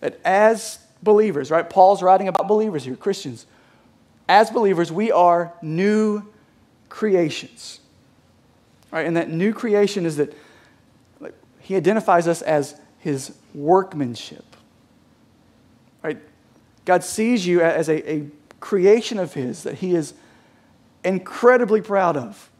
that 0.00 0.20
as 0.24 0.78
believers, 1.02 1.50
right? 1.50 1.68
Paul's 1.68 2.02
writing 2.02 2.28
about 2.28 2.48
believers 2.48 2.84
here, 2.84 2.96
Christians. 2.96 3.46
As 4.28 4.50
believers, 4.50 4.92
we 4.92 5.10
are 5.10 5.52
new 5.62 6.24
creations. 6.88 7.80
Right? 8.90 9.06
And 9.06 9.16
that 9.16 9.30
new 9.30 9.52
creation 9.52 10.04
is 10.04 10.16
that 10.16 10.34
like, 11.20 11.34
he 11.60 11.76
identifies 11.76 12.28
us 12.28 12.42
as 12.42 12.78
his 12.98 13.34
workmanship. 13.54 14.44
Right? 16.02 16.18
God 16.84 17.04
sees 17.04 17.46
you 17.46 17.60
as 17.60 17.88
a, 17.88 18.10
a 18.10 18.26
creation 18.60 19.18
of 19.18 19.34
his 19.34 19.62
that 19.62 19.76
he 19.76 19.94
is 19.94 20.14
incredibly 21.04 21.80
proud 21.80 22.16
of. 22.16 22.50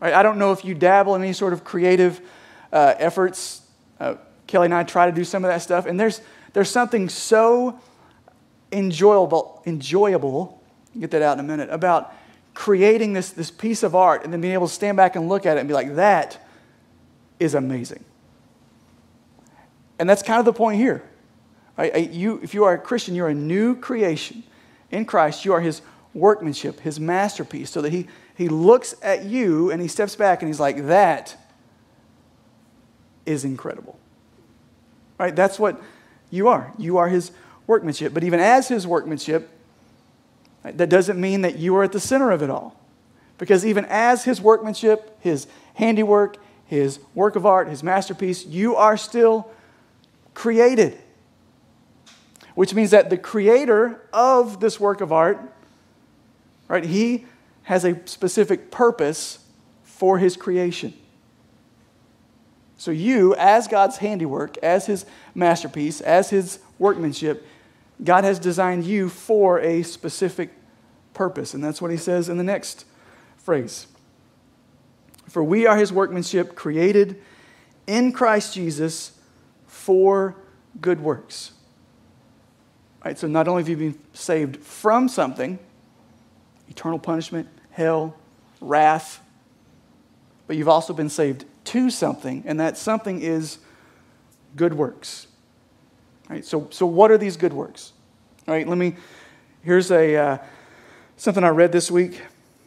Right? 0.00 0.14
I 0.14 0.22
don't 0.22 0.38
know 0.38 0.52
if 0.52 0.64
you 0.64 0.74
dabble 0.74 1.14
in 1.14 1.22
any 1.22 1.32
sort 1.32 1.52
of 1.52 1.64
creative 1.64 2.20
uh, 2.72 2.94
efforts. 2.98 3.62
Uh, 3.98 4.16
Kelly 4.46 4.66
and 4.66 4.74
I 4.74 4.82
try 4.82 5.06
to 5.06 5.12
do 5.12 5.24
some 5.24 5.44
of 5.44 5.48
that 5.48 5.62
stuff, 5.62 5.86
and 5.86 5.98
there's, 5.98 6.20
there's 6.52 6.70
something 6.70 7.08
so 7.08 7.80
enjoyable, 8.72 9.62
enjoyable, 9.66 10.62
get 10.98 11.10
that 11.12 11.22
out 11.22 11.38
in 11.38 11.40
a 11.40 11.46
minute, 11.46 11.70
about 11.70 12.12
creating 12.52 13.12
this, 13.12 13.30
this 13.30 13.50
piece 13.50 13.82
of 13.82 13.94
art 13.94 14.24
and 14.24 14.32
then 14.32 14.40
being 14.40 14.54
able 14.54 14.68
to 14.68 14.72
stand 14.72 14.96
back 14.96 15.16
and 15.16 15.28
look 15.28 15.46
at 15.46 15.56
it 15.56 15.60
and 15.60 15.68
be 15.68 15.74
like, 15.74 15.96
that 15.96 16.38
is 17.40 17.54
amazing. 17.54 18.04
And 19.98 20.08
that's 20.08 20.22
kind 20.22 20.38
of 20.38 20.44
the 20.44 20.52
point 20.52 20.78
here. 20.78 21.02
Right? 21.76 22.10
You, 22.10 22.40
if 22.42 22.54
you 22.54 22.64
are 22.64 22.74
a 22.74 22.78
Christian, 22.78 23.14
you're 23.14 23.28
a 23.28 23.34
new 23.34 23.74
creation 23.74 24.44
in 24.90 25.04
Christ. 25.04 25.44
You 25.44 25.52
are 25.52 25.60
his 25.60 25.82
workmanship, 26.12 26.80
his 26.80 27.00
masterpiece, 27.00 27.70
so 27.70 27.82
that 27.82 27.92
he 27.92 28.06
he 28.36 28.48
looks 28.48 28.94
at 29.02 29.24
you 29.24 29.70
and 29.70 29.80
he 29.80 29.88
steps 29.88 30.16
back 30.16 30.42
and 30.42 30.48
he's 30.48 30.60
like, 30.60 30.86
that 30.86 31.36
is 33.24 33.44
incredible. 33.44 33.98
Right? 35.18 35.34
That's 35.34 35.58
what 35.58 35.80
you 36.30 36.48
are. 36.48 36.72
You 36.76 36.98
are 36.98 37.08
his 37.08 37.30
workmanship. 37.66 38.12
But 38.12 38.24
even 38.24 38.40
as 38.40 38.68
his 38.68 38.86
workmanship, 38.86 39.48
that 40.64 40.88
doesn't 40.88 41.20
mean 41.20 41.42
that 41.42 41.58
you 41.58 41.76
are 41.76 41.84
at 41.84 41.92
the 41.92 42.00
center 42.00 42.32
of 42.32 42.42
it 42.42 42.50
all. 42.50 42.80
Because 43.38 43.64
even 43.64 43.84
as 43.86 44.24
his 44.24 44.40
workmanship, 44.40 45.16
his 45.20 45.46
handiwork, 45.74 46.36
his 46.66 46.98
work 47.14 47.36
of 47.36 47.46
art, 47.46 47.68
his 47.68 47.82
masterpiece, 47.82 48.44
you 48.44 48.74
are 48.74 48.96
still 48.96 49.50
created. 50.34 50.98
Which 52.54 52.74
means 52.74 52.90
that 52.92 53.10
the 53.10 53.18
creator 53.18 54.00
of 54.12 54.60
this 54.60 54.78
work 54.78 55.00
of 55.00 55.12
art, 55.12 55.40
right, 56.68 56.84
he 56.84 57.26
has 57.64 57.84
a 57.84 58.06
specific 58.06 58.70
purpose 58.70 59.40
for 59.82 60.18
his 60.18 60.36
creation. 60.36 60.92
So, 62.76 62.90
you, 62.90 63.34
as 63.36 63.66
God's 63.66 63.96
handiwork, 63.96 64.58
as 64.58 64.86
his 64.86 65.06
masterpiece, 65.34 66.00
as 66.00 66.30
his 66.30 66.58
workmanship, 66.78 67.46
God 68.02 68.24
has 68.24 68.38
designed 68.38 68.84
you 68.84 69.08
for 69.08 69.58
a 69.60 69.82
specific 69.82 70.50
purpose. 71.14 71.54
And 71.54 71.64
that's 71.64 71.80
what 71.80 71.90
he 71.90 71.96
says 71.96 72.28
in 72.28 72.36
the 72.36 72.44
next 72.44 72.84
phrase. 73.38 73.86
For 75.28 75.42
we 75.42 75.66
are 75.66 75.76
his 75.76 75.92
workmanship, 75.92 76.54
created 76.54 77.22
in 77.86 78.12
Christ 78.12 78.54
Jesus 78.54 79.18
for 79.66 80.36
good 80.80 81.00
works. 81.00 81.53
Right, 83.04 83.18
so 83.18 83.26
not 83.26 83.48
only 83.48 83.62
have 83.62 83.68
you 83.68 83.76
been 83.76 83.98
saved 84.14 84.56
from 84.56 85.08
something, 85.08 85.58
eternal 86.70 86.98
punishment, 86.98 87.48
hell, 87.70 88.16
wrath, 88.62 89.20
but 90.46 90.56
you've 90.56 90.68
also 90.68 90.94
been 90.94 91.10
saved 91.10 91.44
to 91.64 91.90
something, 91.90 92.42
and 92.46 92.58
that 92.60 92.78
something 92.78 93.20
is 93.20 93.58
good 94.56 94.72
works. 94.72 95.26
Right. 96.30 96.44
so, 96.44 96.68
so 96.70 96.86
what 96.86 97.10
are 97.10 97.18
these 97.18 97.36
good 97.36 97.52
works? 97.52 97.92
All 98.48 98.54
right, 98.54 98.66
let 98.66 98.78
me, 98.78 98.96
here's 99.62 99.90
a, 99.90 100.16
uh, 100.16 100.38
something 101.18 101.44
I 101.44 101.48
read 101.48 101.72
this 101.72 101.90
week. 101.90 102.22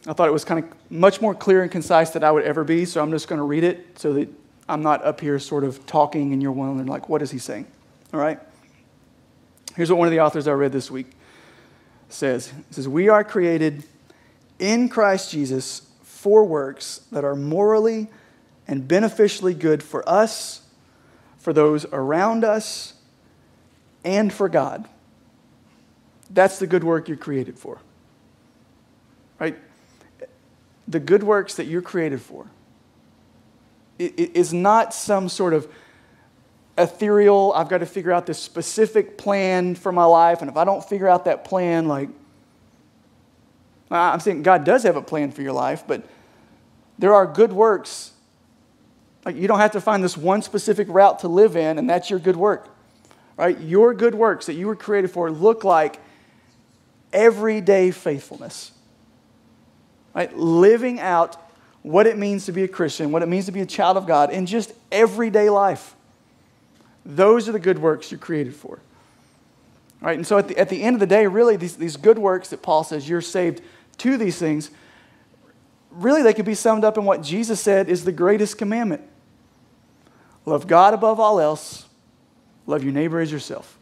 I 0.06 0.12
thought 0.12 0.28
it 0.28 0.32
was 0.32 0.44
kind 0.44 0.64
of 0.64 0.90
much 0.90 1.20
more 1.20 1.34
clear 1.34 1.62
and 1.62 1.70
concise 1.70 2.10
than 2.10 2.22
I 2.22 2.30
would 2.30 2.44
ever 2.44 2.62
be, 2.62 2.84
so 2.84 3.02
I'm 3.02 3.10
just 3.10 3.26
going 3.26 3.40
to 3.40 3.44
read 3.44 3.64
it 3.64 3.98
so 3.98 4.12
that 4.12 4.28
I'm 4.68 4.82
not 4.82 5.04
up 5.04 5.20
here 5.20 5.40
sort 5.40 5.64
of 5.64 5.84
talking 5.86 6.32
and 6.32 6.40
you're 6.40 6.52
wondering, 6.52 6.86
like, 6.86 7.08
what 7.08 7.22
is 7.22 7.32
he 7.32 7.38
saying? 7.38 7.66
All 8.14 8.20
right? 8.20 8.38
Here's 9.78 9.90
what 9.90 9.98
one 10.00 10.08
of 10.08 10.12
the 10.12 10.18
authors 10.18 10.48
I 10.48 10.52
read 10.54 10.72
this 10.72 10.90
week 10.90 11.06
says. 12.08 12.52
It 12.68 12.74
says, 12.74 12.88
We 12.88 13.08
are 13.08 13.22
created 13.22 13.84
in 14.58 14.88
Christ 14.88 15.30
Jesus 15.30 15.82
for 16.02 16.42
works 16.42 17.02
that 17.12 17.24
are 17.24 17.36
morally 17.36 18.08
and 18.66 18.88
beneficially 18.88 19.54
good 19.54 19.80
for 19.80 20.06
us, 20.08 20.62
for 21.38 21.52
those 21.52 21.86
around 21.92 22.42
us, 22.42 22.94
and 24.02 24.32
for 24.32 24.48
God. 24.48 24.88
That's 26.28 26.58
the 26.58 26.66
good 26.66 26.82
work 26.82 27.06
you're 27.06 27.16
created 27.16 27.56
for. 27.56 27.78
Right? 29.38 29.56
The 30.88 30.98
good 30.98 31.22
works 31.22 31.54
that 31.54 31.66
you're 31.68 31.82
created 31.82 32.20
for 32.20 32.48
it 34.00 34.18
is 34.34 34.52
not 34.52 34.92
some 34.92 35.28
sort 35.28 35.54
of 35.54 35.68
ethereal, 36.78 37.52
I've 37.54 37.68
got 37.68 37.78
to 37.78 37.86
figure 37.86 38.12
out 38.12 38.24
this 38.24 38.38
specific 38.38 39.18
plan 39.18 39.74
for 39.74 39.92
my 39.92 40.04
life, 40.04 40.40
and 40.40 40.50
if 40.50 40.56
I 40.56 40.64
don't 40.64 40.82
figure 40.82 41.08
out 41.08 41.24
that 41.24 41.44
plan, 41.44 41.88
like, 41.88 42.08
I'm 43.90 44.20
saying 44.20 44.42
God 44.42 44.64
does 44.64 44.84
have 44.84 44.96
a 44.96 45.02
plan 45.02 45.32
for 45.32 45.42
your 45.42 45.52
life, 45.52 45.84
but 45.86 46.02
there 46.98 47.14
are 47.14 47.26
good 47.26 47.52
works. 47.52 48.12
Like 49.24 49.36
you 49.36 49.48
don't 49.48 49.60
have 49.60 49.72
to 49.72 49.80
find 49.80 50.04
this 50.04 50.16
one 50.16 50.42
specific 50.42 50.88
route 50.90 51.20
to 51.20 51.28
live 51.28 51.56
in, 51.56 51.78
and 51.78 51.88
that's 51.88 52.10
your 52.10 52.18
good 52.18 52.36
work. 52.36 52.68
right? 53.38 53.58
Your 53.58 53.94
good 53.94 54.14
works 54.14 54.46
that 54.46 54.54
you 54.54 54.66
were 54.66 54.76
created 54.76 55.10
for 55.10 55.30
look 55.30 55.64
like 55.64 56.00
everyday 57.12 57.90
faithfulness, 57.92 58.72
right? 60.12 60.36
Living 60.36 61.00
out 61.00 61.36
what 61.82 62.06
it 62.06 62.18
means 62.18 62.46
to 62.46 62.52
be 62.52 62.64
a 62.64 62.68
Christian, 62.68 63.12
what 63.12 63.22
it 63.22 63.28
means 63.28 63.46
to 63.46 63.52
be 63.52 63.60
a 63.60 63.66
child 63.66 63.96
of 63.96 64.06
God 64.06 64.30
in 64.30 64.44
just 64.44 64.72
everyday 64.92 65.48
life. 65.48 65.94
Those 67.08 67.48
are 67.48 67.52
the 67.52 67.58
good 67.58 67.78
works 67.78 68.12
you're 68.12 68.20
created 68.20 68.54
for. 68.54 68.80
Right? 70.00 70.16
And 70.16 70.26
so 70.26 70.38
at 70.38 70.48
the, 70.48 70.58
at 70.58 70.68
the 70.68 70.82
end 70.82 70.94
of 70.94 71.00
the 71.00 71.06
day, 71.06 71.26
really, 71.26 71.56
these, 71.56 71.76
these 71.76 71.96
good 71.96 72.18
works 72.18 72.50
that 72.50 72.62
Paul 72.62 72.84
says 72.84 73.08
you're 73.08 73.22
saved 73.22 73.62
to 73.98 74.16
these 74.18 74.38
things, 74.38 74.70
really, 75.90 76.22
they 76.22 76.34
could 76.34 76.44
be 76.44 76.54
summed 76.54 76.84
up 76.84 76.98
in 76.98 77.04
what 77.04 77.22
Jesus 77.22 77.60
said 77.60 77.88
is 77.88 78.04
the 78.04 78.12
greatest 78.12 78.58
commandment 78.58 79.02
love 80.44 80.66
God 80.66 80.94
above 80.94 81.18
all 81.18 81.40
else, 81.40 81.86
love 82.66 82.82
your 82.82 82.92
neighbor 82.92 83.20
as 83.20 83.30
yourself. 83.30 83.76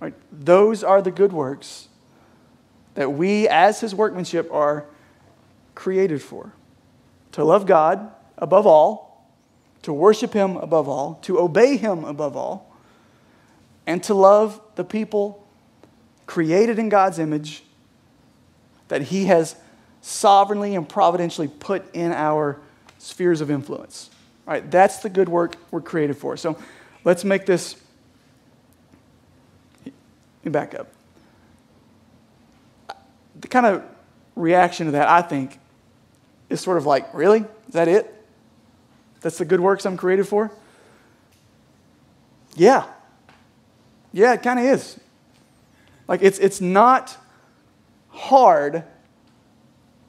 Right? 0.00 0.14
Those 0.30 0.84
are 0.84 1.00
the 1.00 1.10
good 1.10 1.32
works 1.32 1.88
that 2.94 3.12
we, 3.12 3.48
as 3.48 3.80
his 3.80 3.94
workmanship, 3.94 4.52
are 4.52 4.84
created 5.74 6.20
for 6.20 6.52
to 7.32 7.44
love 7.44 7.66
God 7.66 8.10
above 8.36 8.66
all, 8.66 9.05
to 9.82 9.92
worship 9.92 10.32
him 10.32 10.56
above 10.56 10.88
all, 10.88 11.18
to 11.22 11.38
obey 11.38 11.76
him 11.76 12.04
above 12.04 12.36
all 12.36 12.76
and 13.86 14.02
to 14.04 14.14
love 14.14 14.60
the 14.74 14.84
people 14.84 15.46
created 16.26 16.78
in 16.78 16.88
God's 16.88 17.18
image 17.18 17.62
that 18.88 19.02
He 19.02 19.26
has 19.26 19.56
sovereignly 20.00 20.74
and 20.74 20.88
providentially 20.88 21.48
put 21.48 21.94
in 21.94 22.12
our 22.12 22.60
spheres 22.98 23.40
of 23.40 23.50
influence. 23.50 24.10
All 24.46 24.54
right, 24.54 24.70
that's 24.70 24.98
the 24.98 25.08
good 25.08 25.28
work 25.28 25.56
we're 25.70 25.80
created 25.80 26.16
for. 26.16 26.36
So 26.36 26.58
let's 27.04 27.24
make 27.24 27.46
this. 27.46 27.76
Let 29.84 29.92
me 30.44 30.50
back 30.50 30.74
up. 30.74 30.88
The 33.40 33.48
kind 33.48 33.66
of 33.66 33.82
reaction 34.34 34.86
to 34.86 34.92
that, 34.92 35.08
I 35.08 35.22
think, 35.22 35.58
is 36.48 36.60
sort 36.60 36.76
of 36.76 36.86
like, 36.86 37.12
really? 37.12 37.40
Is 37.40 37.74
that 37.74 37.88
it? 37.88 38.12
That's 39.20 39.38
the 39.38 39.44
good 39.44 39.60
works 39.60 39.86
I'm 39.86 39.96
created 39.96 40.26
for? 40.28 40.50
Yeah. 42.54 42.86
Yeah, 44.12 44.32
it 44.34 44.42
kind 44.42 44.58
of 44.58 44.64
is. 44.64 44.98
Like, 46.08 46.22
it's, 46.22 46.38
it's 46.38 46.60
not 46.60 47.16
hard 48.10 48.84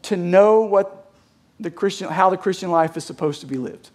to 0.04 0.16
know 0.16 0.62
what 0.62 1.12
the 1.60 1.72
Christian, 1.72 2.10
how 2.10 2.30
the 2.30 2.38
Christian 2.38 2.72
life 2.72 2.96
is 2.96 3.04
supposed 3.04 3.42
to 3.42 3.48
be 3.48 3.58
lived. 3.58 3.90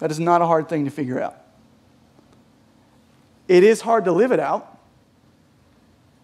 That 0.00 0.10
is 0.10 0.18
not 0.18 0.42
a 0.42 0.46
hard 0.46 0.68
thing 0.68 0.84
to 0.84 0.90
figure 0.90 1.20
out. 1.20 1.36
It 3.48 3.62
is 3.62 3.80
hard 3.80 4.04
to 4.06 4.12
live 4.12 4.32
it 4.32 4.40
out. 4.40 4.78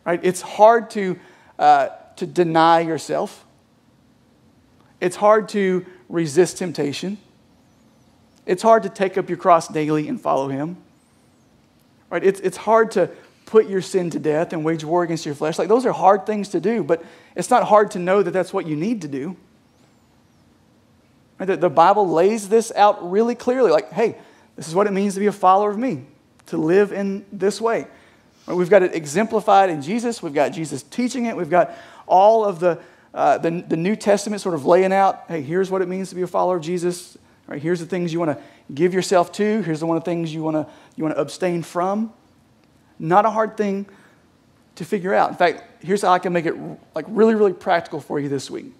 Right? 0.04 0.20
It's 0.22 0.40
hard 0.40 0.90
to, 0.90 1.18
uh, 1.58 1.88
to 2.16 2.26
deny 2.26 2.80
yourself. 2.80 3.44
It's 5.00 5.16
hard 5.16 5.48
to 5.50 5.86
resist 6.08 6.58
temptation. 6.58 7.18
It's 8.48 8.62
hard 8.62 8.82
to 8.84 8.88
take 8.88 9.18
up 9.18 9.28
your 9.28 9.36
cross 9.36 9.68
daily 9.68 10.08
and 10.08 10.18
follow 10.18 10.48
Him. 10.48 10.78
Right? 12.08 12.24
It's, 12.24 12.40
it's 12.40 12.56
hard 12.56 12.90
to 12.92 13.10
put 13.44 13.68
your 13.68 13.82
sin 13.82 14.08
to 14.10 14.18
death 14.18 14.54
and 14.54 14.64
wage 14.64 14.84
war 14.84 15.02
against 15.02 15.26
your 15.26 15.34
flesh. 15.34 15.58
Like, 15.58 15.68
those 15.68 15.84
are 15.84 15.92
hard 15.92 16.24
things 16.24 16.48
to 16.50 16.60
do, 16.60 16.82
but 16.82 17.04
it's 17.36 17.50
not 17.50 17.64
hard 17.64 17.90
to 17.92 17.98
know 17.98 18.22
that 18.22 18.30
that's 18.30 18.52
what 18.52 18.66
you 18.66 18.74
need 18.74 19.02
to 19.02 19.08
do. 19.08 19.36
Right? 21.38 21.46
The, 21.46 21.56
the 21.58 21.70
Bible 21.70 22.08
lays 22.08 22.48
this 22.48 22.72
out 22.74 23.10
really 23.10 23.34
clearly 23.34 23.70
like, 23.70 23.92
hey, 23.92 24.16
this 24.56 24.66
is 24.66 24.74
what 24.74 24.86
it 24.86 24.92
means 24.92 25.14
to 25.14 25.20
be 25.20 25.26
a 25.26 25.32
follower 25.32 25.70
of 25.70 25.78
me, 25.78 26.06
to 26.46 26.56
live 26.56 26.90
in 26.90 27.26
this 27.30 27.60
way. 27.60 27.86
Right? 28.46 28.54
We've 28.54 28.70
got 28.70 28.82
it 28.82 28.94
exemplified 28.94 29.68
in 29.68 29.82
Jesus, 29.82 30.22
we've 30.22 30.32
got 30.32 30.52
Jesus 30.52 30.82
teaching 30.84 31.26
it, 31.26 31.36
we've 31.36 31.50
got 31.50 31.76
all 32.06 32.46
of 32.46 32.60
the, 32.60 32.80
uh, 33.12 33.36
the, 33.36 33.62
the 33.68 33.76
New 33.76 33.94
Testament 33.94 34.40
sort 34.40 34.54
of 34.54 34.64
laying 34.64 34.92
out, 34.92 35.24
hey, 35.28 35.42
here's 35.42 35.70
what 35.70 35.82
it 35.82 35.88
means 35.88 36.08
to 36.08 36.14
be 36.14 36.22
a 36.22 36.26
follower 36.26 36.56
of 36.56 36.62
Jesus. 36.62 37.18
Right? 37.48 37.60
Here's 37.60 37.80
the 37.80 37.86
things 37.86 38.12
you 38.12 38.20
want 38.20 38.38
to 38.38 38.44
give 38.72 38.92
yourself 38.92 39.32
to. 39.32 39.62
Here's 39.62 39.80
the 39.80 39.86
one 39.86 39.96
of 39.96 40.04
the 40.04 40.10
things 40.10 40.32
you 40.32 40.42
want 40.42 40.56
to 40.56 40.66
you 40.96 41.02
want 41.02 41.16
to 41.16 41.20
abstain 41.20 41.62
from. 41.62 42.12
Not 42.98 43.24
a 43.24 43.30
hard 43.30 43.56
thing 43.56 43.86
to 44.74 44.84
figure 44.84 45.14
out. 45.14 45.30
In 45.30 45.36
fact, 45.36 45.82
here's 45.82 46.02
how 46.02 46.12
I 46.12 46.18
can 46.18 46.32
make 46.32 46.46
it 46.46 46.54
like 46.94 47.06
really, 47.08 47.34
really 47.34 47.54
practical 47.54 48.00
for 48.00 48.20
you 48.20 48.28
this 48.28 48.50
week. 48.50 48.72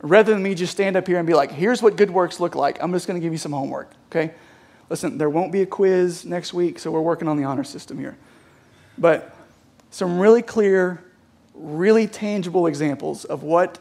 Rather 0.00 0.32
than 0.32 0.42
me 0.42 0.54
just 0.54 0.72
stand 0.72 0.94
up 0.94 1.06
here 1.06 1.18
and 1.18 1.26
be 1.26 1.34
like, 1.34 1.50
here's 1.50 1.82
what 1.82 1.96
good 1.96 2.10
works 2.10 2.38
look 2.38 2.54
like, 2.54 2.80
I'm 2.82 2.92
just 2.92 3.06
going 3.06 3.18
to 3.18 3.24
give 3.24 3.32
you 3.32 3.38
some 3.38 3.52
homework, 3.52 3.92
okay? 4.10 4.34
Listen, 4.88 5.18
there 5.18 5.30
won't 5.30 5.50
be 5.50 5.62
a 5.62 5.66
quiz 5.66 6.24
next 6.24 6.54
week, 6.54 6.78
so 6.78 6.90
we're 6.90 7.00
working 7.00 7.28
on 7.28 7.36
the 7.36 7.44
honor 7.44 7.64
system 7.64 7.98
here. 7.98 8.16
But 8.98 9.34
some 9.90 10.18
really 10.18 10.42
clear, 10.42 11.02
really 11.54 12.06
tangible 12.06 12.66
examples 12.66 13.24
of 13.24 13.42
what 13.42 13.78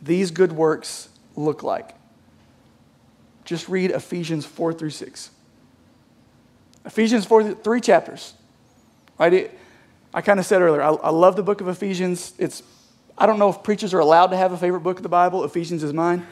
these 0.00 0.30
good 0.30 0.52
works 0.52 1.08
look 1.36 1.62
like. 1.62 1.94
Just 3.44 3.68
read 3.68 3.90
Ephesians 3.90 4.46
4 4.46 4.72
through 4.72 4.90
6. 4.90 5.30
Ephesians 6.84 7.24
4, 7.24 7.54
three 7.54 7.80
chapters. 7.80 8.34
Right? 9.18 9.32
It, 9.32 9.58
I 10.14 10.20
kind 10.20 10.40
of 10.40 10.46
said 10.46 10.62
earlier, 10.62 10.82
I, 10.82 10.90
I 10.90 11.10
love 11.10 11.36
the 11.36 11.42
book 11.42 11.60
of 11.60 11.68
Ephesians. 11.68 12.34
It's, 12.38 12.62
I 13.16 13.26
don't 13.26 13.38
know 13.38 13.48
if 13.48 13.62
preachers 13.62 13.94
are 13.94 14.00
allowed 14.00 14.28
to 14.28 14.36
have 14.36 14.52
a 14.52 14.56
favorite 14.56 14.80
book 14.80 14.98
of 14.98 15.02
the 15.02 15.08
Bible. 15.08 15.44
Ephesians 15.44 15.82
is 15.82 15.92
mine. 15.92 16.26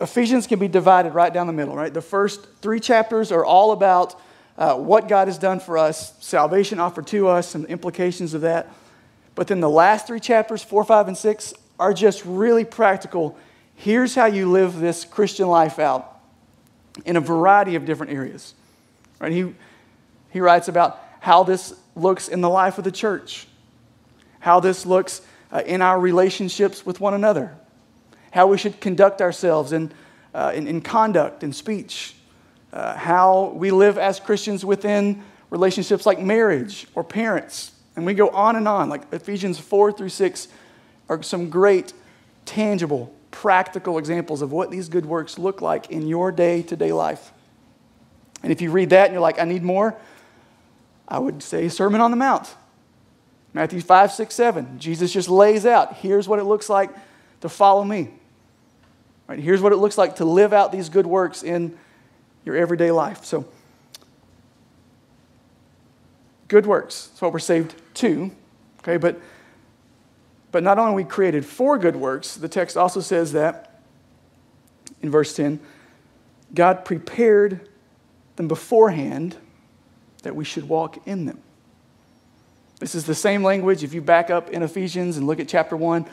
Ephesians 0.00 0.46
can 0.46 0.58
be 0.58 0.68
divided 0.68 1.14
right 1.14 1.32
down 1.32 1.46
the 1.46 1.52
middle, 1.52 1.76
right? 1.76 1.92
The 1.92 2.02
first 2.02 2.46
three 2.60 2.80
chapters 2.80 3.30
are 3.30 3.44
all 3.44 3.72
about 3.72 4.20
uh, 4.58 4.74
what 4.74 5.08
God 5.08 5.28
has 5.28 5.38
done 5.38 5.60
for 5.60 5.78
us, 5.78 6.14
salvation 6.20 6.80
offered 6.80 7.06
to 7.08 7.28
us, 7.28 7.54
and 7.54 7.64
the 7.64 7.68
implications 7.68 8.34
of 8.34 8.40
that. 8.40 8.68
But 9.34 9.46
then 9.46 9.60
the 9.60 9.70
last 9.70 10.06
three 10.06 10.20
chapters, 10.20 10.62
four, 10.62 10.84
five, 10.84 11.08
and 11.08 11.16
six, 11.16 11.54
are 11.78 11.94
just 11.94 12.24
really 12.24 12.64
practical. 12.64 13.38
Here's 13.76 14.14
how 14.14 14.26
you 14.26 14.50
live 14.50 14.78
this 14.78 15.04
Christian 15.04 15.48
life 15.48 15.78
out 15.78 16.20
in 17.04 17.16
a 17.16 17.20
variety 17.20 17.74
of 17.74 17.84
different 17.84 18.12
areas. 18.12 18.54
Right? 19.18 19.32
He, 19.32 19.54
he 20.30 20.40
writes 20.40 20.68
about 20.68 21.00
how 21.20 21.44
this 21.44 21.74
looks 21.94 22.28
in 22.28 22.40
the 22.40 22.48
life 22.48 22.78
of 22.78 22.84
the 22.84 22.92
church, 22.92 23.46
how 24.40 24.60
this 24.60 24.84
looks 24.84 25.22
uh, 25.52 25.62
in 25.66 25.82
our 25.82 26.00
relationships 26.00 26.84
with 26.84 27.00
one 27.00 27.14
another, 27.14 27.54
how 28.32 28.46
we 28.46 28.58
should 28.58 28.80
conduct 28.80 29.20
ourselves 29.20 29.72
in, 29.72 29.92
uh, 30.34 30.52
in, 30.54 30.66
in, 30.66 30.80
conduct 30.80 31.44
and 31.44 31.54
speech, 31.54 32.14
uh, 32.72 32.96
how 32.96 33.52
we 33.54 33.70
live 33.70 33.98
as 33.98 34.18
Christians 34.18 34.64
within 34.64 35.22
relationships 35.50 36.06
like 36.06 36.18
marriage 36.18 36.86
or 36.94 37.04
parents. 37.04 37.72
And 37.94 38.06
we 38.06 38.14
go 38.14 38.30
on 38.30 38.56
and 38.56 38.66
on. 38.66 38.88
Like 38.88 39.12
Ephesians 39.12 39.58
4 39.58 39.92
through 39.92 40.08
6 40.08 40.48
are 41.08 41.22
some 41.22 41.50
great, 41.50 41.92
tangible, 42.46 43.14
practical 43.32 43.98
examples 43.98 44.42
of 44.42 44.52
what 44.52 44.70
these 44.70 44.88
good 44.88 45.04
works 45.04 45.38
look 45.38 45.60
like 45.60 45.90
in 45.90 46.06
your 46.06 46.30
day 46.30 46.62
to 46.62 46.76
day 46.76 46.92
life. 46.92 47.32
And 48.44 48.52
if 48.52 48.60
you 48.60 48.70
read 48.70 48.90
that 48.90 49.06
and 49.06 49.12
you're 49.12 49.20
like, 49.20 49.40
I 49.40 49.44
need 49.44 49.64
more, 49.64 49.96
I 51.08 51.18
would 51.18 51.42
say 51.42 51.68
Sermon 51.68 52.00
on 52.00 52.12
the 52.12 52.16
Mount. 52.16 52.54
Matthew 53.54 53.80
5, 53.80 54.12
6, 54.12 54.34
7. 54.34 54.78
Jesus 54.78 55.12
just 55.12 55.28
lays 55.28 55.66
out 55.66 55.96
here's 55.96 56.28
what 56.28 56.38
it 56.38 56.44
looks 56.44 56.68
like 56.68 56.90
to 57.40 57.48
follow 57.48 57.84
me. 57.84 58.10
Right, 59.26 59.38
here's 59.38 59.60
what 59.60 59.72
it 59.72 59.76
looks 59.76 59.98
like 59.98 60.16
to 60.16 60.24
live 60.24 60.52
out 60.52 60.72
these 60.72 60.88
good 60.88 61.06
works 61.06 61.42
in 61.42 61.76
your 62.44 62.56
everyday 62.56 62.90
life. 62.90 63.24
So, 63.24 63.46
good 66.48 66.66
works. 66.66 67.08
That's 67.08 67.22
what 67.22 67.32
we're 67.32 67.38
saved 67.38 67.74
to. 67.94 68.30
Okay, 68.80 68.96
but, 68.96 69.20
but 70.52 70.62
not 70.62 70.78
only 70.78 70.94
we 70.94 71.04
created 71.04 71.44
for 71.44 71.78
good 71.78 71.96
works, 71.96 72.36
the 72.36 72.48
text 72.48 72.76
also 72.76 73.00
says 73.00 73.32
that 73.32 73.80
in 75.02 75.10
verse 75.10 75.34
10 75.34 75.58
God 76.54 76.84
prepared 76.84 77.68
them 78.36 78.46
beforehand 78.46 79.36
that 80.22 80.36
we 80.36 80.44
should 80.44 80.68
walk 80.68 81.06
in 81.06 81.24
them. 81.24 81.40
This 82.78 82.94
is 82.94 83.04
the 83.04 83.14
same 83.14 83.42
language 83.42 83.82
if 83.82 83.94
you 83.94 84.02
back 84.02 84.30
up 84.30 84.50
in 84.50 84.62
Ephesians 84.62 85.16
and 85.16 85.26
look 85.26 85.40
at 85.40 85.48
chapter 85.48 85.76
1, 85.76 86.06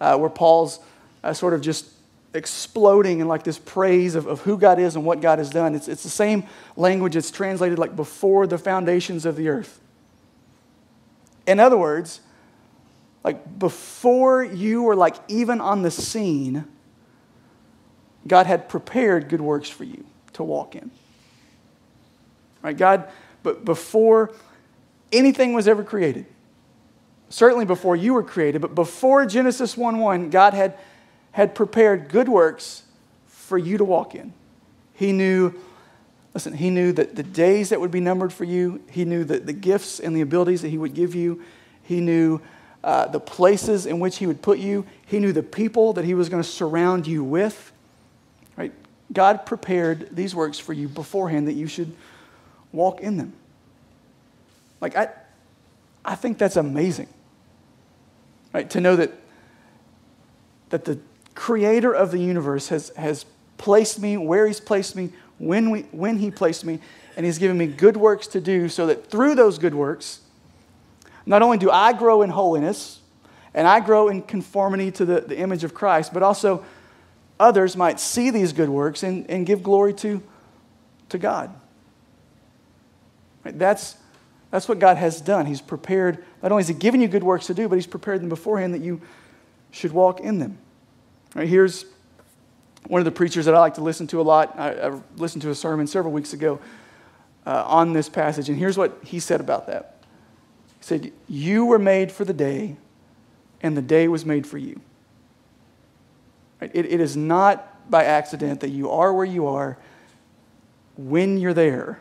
uh, 0.00 0.18
where 0.18 0.30
Paul's 0.30 0.80
uh, 1.24 1.32
sort 1.32 1.54
of 1.54 1.60
just 1.60 1.86
exploding 2.34 3.20
in 3.20 3.26
like 3.26 3.42
this 3.42 3.58
praise 3.58 4.14
of, 4.14 4.26
of 4.26 4.40
who 4.42 4.56
God 4.56 4.78
is 4.78 4.94
and 4.94 5.04
what 5.04 5.20
God 5.20 5.38
has 5.38 5.50
done. 5.50 5.74
It's, 5.74 5.88
it's 5.88 6.02
the 6.02 6.08
same 6.08 6.44
language 6.76 7.16
it's 7.16 7.30
translated 7.30 7.78
like 7.78 7.96
before 7.96 8.46
the 8.46 8.58
foundations 8.58 9.26
of 9.26 9.36
the 9.36 9.48
earth. 9.48 9.80
In 11.46 11.58
other 11.58 11.76
words, 11.76 12.20
like 13.22 13.58
before 13.58 14.42
you 14.42 14.82
were 14.82 14.96
like 14.96 15.16
even 15.28 15.60
on 15.60 15.82
the 15.82 15.90
scene, 15.90 16.64
God 18.26 18.46
had 18.46 18.68
prepared 18.68 19.28
good 19.28 19.40
works 19.40 19.68
for 19.68 19.84
you 19.84 20.04
to 20.34 20.42
walk 20.42 20.74
in. 20.74 20.90
Right? 22.62 22.76
God, 22.76 23.08
but 23.42 23.64
before 23.64 24.32
anything 25.12 25.52
was 25.52 25.66
ever 25.66 25.82
created, 25.82 26.26
certainly 27.28 27.64
before 27.64 27.96
you 27.96 28.14
were 28.14 28.22
created, 28.22 28.60
but 28.60 28.74
before 28.74 29.26
Genesis 29.26 29.76
1 29.76 29.98
1, 29.98 30.30
God 30.30 30.54
had, 30.54 30.78
had 31.32 31.54
prepared 31.54 32.08
good 32.08 32.28
works 32.28 32.82
for 33.26 33.58
you 33.58 33.78
to 33.78 33.84
walk 33.84 34.14
in. 34.14 34.32
He 34.94 35.12
knew 35.12 35.54
Listen, 36.34 36.52
he 36.52 36.70
knew 36.70 36.92
that 36.92 37.16
the 37.16 37.22
days 37.22 37.70
that 37.70 37.80
would 37.80 37.90
be 37.90 38.00
numbered 38.00 38.32
for 38.32 38.44
you, 38.44 38.80
he 38.90 39.04
knew 39.04 39.24
that 39.24 39.46
the 39.46 39.52
gifts 39.52 39.98
and 39.98 40.14
the 40.14 40.20
abilities 40.20 40.62
that 40.62 40.68
he 40.68 40.78
would 40.78 40.94
give 40.94 41.14
you, 41.14 41.42
he 41.82 42.00
knew 42.00 42.40
uh, 42.82 43.06
the 43.08 43.20
places 43.20 43.86
in 43.86 44.00
which 44.00 44.18
he 44.18 44.26
would 44.26 44.40
put 44.40 44.58
you, 44.58 44.86
he 45.06 45.18
knew 45.18 45.32
the 45.32 45.42
people 45.42 45.92
that 45.94 46.04
he 46.04 46.14
was 46.14 46.28
going 46.28 46.42
to 46.42 46.48
surround 46.48 47.06
you 47.06 47.22
with. 47.22 47.72
Right? 48.56 48.72
God 49.12 49.44
prepared 49.44 50.14
these 50.14 50.34
works 50.34 50.58
for 50.58 50.72
you 50.72 50.88
beforehand 50.88 51.48
that 51.48 51.54
you 51.54 51.66
should 51.66 51.94
walk 52.72 53.00
in 53.00 53.16
them. 53.16 53.32
Like, 54.80 54.96
I, 54.96 55.08
I 56.04 56.14
think 56.14 56.38
that's 56.38 56.56
amazing. 56.56 57.08
Right? 58.54 58.68
To 58.70 58.80
know 58.80 58.96
that, 58.96 59.12
that 60.70 60.84
the 60.84 60.98
creator 61.34 61.92
of 61.92 62.10
the 62.10 62.18
universe 62.18 62.68
has, 62.68 62.90
has 62.96 63.26
placed 63.58 64.00
me 64.00 64.16
where 64.16 64.46
he's 64.46 64.60
placed 64.60 64.96
me, 64.96 65.10
when, 65.38 65.70
we, 65.70 65.82
when 65.92 66.18
he 66.18 66.30
placed 66.30 66.64
me, 66.64 66.80
and 67.16 67.26
he's 67.26 67.38
given 67.38 67.58
me 67.58 67.66
good 67.66 67.96
works 67.96 68.26
to 68.28 68.40
do 68.40 68.68
so 68.68 68.86
that 68.86 69.10
through 69.10 69.34
those 69.34 69.58
good 69.58 69.74
works, 69.74 70.20
not 71.26 71.42
only 71.42 71.58
do 71.58 71.70
I 71.70 71.92
grow 71.92 72.22
in 72.22 72.30
holiness 72.30 73.00
and 73.54 73.66
I 73.66 73.80
grow 73.80 74.08
in 74.08 74.22
conformity 74.22 74.90
to 74.92 75.04
the, 75.04 75.20
the 75.20 75.38
image 75.38 75.64
of 75.64 75.74
Christ, 75.74 76.12
but 76.12 76.22
also 76.22 76.64
others 77.38 77.76
might 77.76 77.98
see 77.98 78.30
these 78.30 78.52
good 78.52 78.68
works 78.68 79.02
and, 79.02 79.28
and 79.30 79.46
give 79.46 79.62
glory 79.62 79.94
to, 79.94 80.22
to 81.08 81.18
God. 81.18 81.52
Right? 83.44 83.58
That's, 83.58 83.96
that's 84.50 84.68
what 84.68 84.78
God 84.78 84.96
has 84.96 85.20
done. 85.20 85.46
He's 85.46 85.60
prepared, 85.60 86.24
not 86.42 86.52
only 86.52 86.62
has 86.62 86.68
He 86.68 86.74
given 86.74 87.00
you 87.00 87.08
good 87.08 87.24
works 87.24 87.46
to 87.46 87.54
do, 87.54 87.68
but 87.68 87.76
He's 87.76 87.86
prepared 87.86 88.20
them 88.20 88.28
beforehand 88.28 88.74
that 88.74 88.82
you 88.82 89.00
should 89.70 89.92
walk 89.92 90.20
in 90.20 90.38
them. 90.38 90.58
Right, 91.34 91.48
here's 91.48 91.86
one 92.86 93.00
of 93.00 93.04
the 93.04 93.12
preachers 93.12 93.44
that 93.44 93.54
I 93.54 93.58
like 93.58 93.74
to 93.74 93.82
listen 93.82 94.06
to 94.08 94.20
a 94.20 94.22
lot. 94.22 94.58
I, 94.58 94.72
I 94.72 95.00
listened 95.16 95.42
to 95.42 95.50
a 95.50 95.54
sermon 95.54 95.86
several 95.86 96.12
weeks 96.12 96.32
ago 96.32 96.60
uh, 97.46 97.64
on 97.66 97.92
this 97.92 98.08
passage, 98.08 98.48
and 98.48 98.58
here's 98.58 98.76
what 98.76 98.98
he 99.04 99.20
said 99.20 99.40
about 99.40 99.66
that. 99.68 99.99
He 100.80 100.84
said, 100.84 101.12
You 101.28 101.64
were 101.64 101.78
made 101.78 102.10
for 102.10 102.24
the 102.24 102.32
day, 102.32 102.76
and 103.62 103.76
the 103.76 103.82
day 103.82 104.08
was 104.08 104.26
made 104.26 104.46
for 104.46 104.58
you. 104.58 104.80
Right? 106.60 106.70
It, 106.74 106.86
it 106.86 107.00
is 107.00 107.16
not 107.16 107.90
by 107.90 108.04
accident 108.04 108.60
that 108.60 108.70
you 108.70 108.90
are 108.90 109.12
where 109.12 109.24
you 109.24 109.46
are 109.46 109.78
when 110.96 111.38
you're 111.38 111.54
there. 111.54 112.00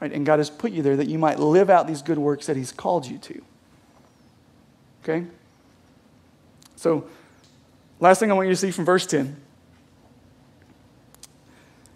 Right? 0.00 0.12
And 0.12 0.26
God 0.26 0.38
has 0.38 0.50
put 0.50 0.72
you 0.72 0.82
there 0.82 0.96
that 0.96 1.08
you 1.08 1.18
might 1.18 1.38
live 1.38 1.70
out 1.70 1.86
these 1.86 2.02
good 2.02 2.18
works 2.18 2.46
that 2.46 2.56
He's 2.56 2.72
called 2.72 3.06
you 3.06 3.18
to. 3.18 3.42
Okay? 5.02 5.26
So, 6.76 7.06
Last 7.98 8.20
thing 8.20 8.30
I 8.30 8.34
want 8.34 8.48
you 8.48 8.54
to 8.54 8.60
see 8.60 8.70
from 8.70 8.84
verse 8.84 9.06
10 9.06 9.36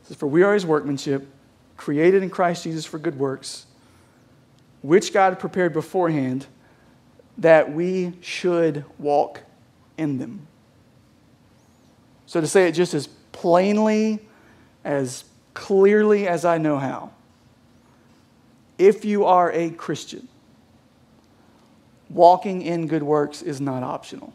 says, 0.05 0.17
For 0.17 0.27
we 0.27 0.43
are 0.43 0.55
his 0.55 0.65
workmanship, 0.65 1.29
created 1.77 2.23
in 2.23 2.31
Christ 2.31 2.65
Jesus 2.65 2.87
for 2.87 2.99
good 2.99 3.19
works, 3.19 3.67
which 4.83 5.13
God 5.13 5.39
prepared 5.39 5.73
beforehand 5.73 6.47
that 7.39 7.73
we 7.73 8.13
should 8.21 8.85
walk 8.99 9.43
in 9.97 10.19
them. 10.19 10.47
So, 12.27 12.41
to 12.41 12.47
say 12.47 12.69
it 12.69 12.73
just 12.73 12.95
as 12.95 13.09
plainly, 13.33 14.21
as 14.85 15.25
clearly 15.55 16.29
as 16.29 16.45
I 16.45 16.59
know 16.59 16.79
how, 16.79 17.11
if 18.79 19.05
you 19.05 19.25
are 19.25 19.51
a 19.53 19.71
Christian, 19.71 20.29
walking 22.09 22.63
in 22.63 22.87
good 22.87 23.03
works 23.03 23.43
is 23.43 23.61
not 23.61 23.83
optional. 23.83 24.33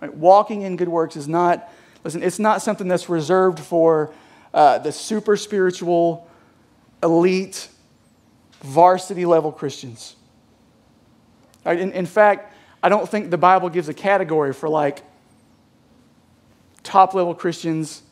Right? 0.00 0.14
Walking 0.14 0.62
in 0.62 0.76
good 0.76 0.88
works 0.88 1.16
is 1.16 1.28
not, 1.28 1.72
listen, 2.04 2.22
it's 2.22 2.38
not 2.38 2.62
something 2.62 2.88
that's 2.88 3.08
reserved 3.08 3.60
for 3.60 4.12
uh, 4.54 4.78
the 4.78 4.92
super 4.92 5.36
spiritual, 5.36 6.28
elite, 7.02 7.68
varsity 8.62 9.26
level 9.26 9.52
Christians. 9.52 10.16
In, 11.64 11.92
in 11.92 12.06
fact, 12.06 12.54
I 12.82 12.88
don't 12.88 13.08
think 13.08 13.30
the 13.30 13.38
Bible 13.38 13.68
gives 13.68 13.88
a 13.88 13.94
category 13.94 14.52
for 14.52 14.68
like 14.68 15.02
top 16.82 17.14
level 17.14 17.34
Christians, 17.34 18.02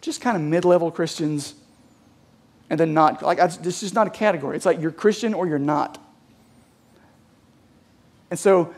just 0.00 0.20
kind 0.20 0.36
of 0.36 0.42
mid 0.42 0.64
level 0.64 0.90
Christians, 0.90 1.54
and 2.70 2.80
then 2.80 2.94
not. 2.94 3.22
Like, 3.22 3.38
this 3.62 3.82
is 3.82 3.94
not 3.94 4.06
a 4.06 4.10
category. 4.10 4.56
It's 4.56 4.66
like 4.66 4.80
you're 4.80 4.90
Christian 4.90 5.34
or 5.34 5.46
you're 5.46 5.58
not. 5.58 6.02
And 8.30 8.38
so, 8.38 8.74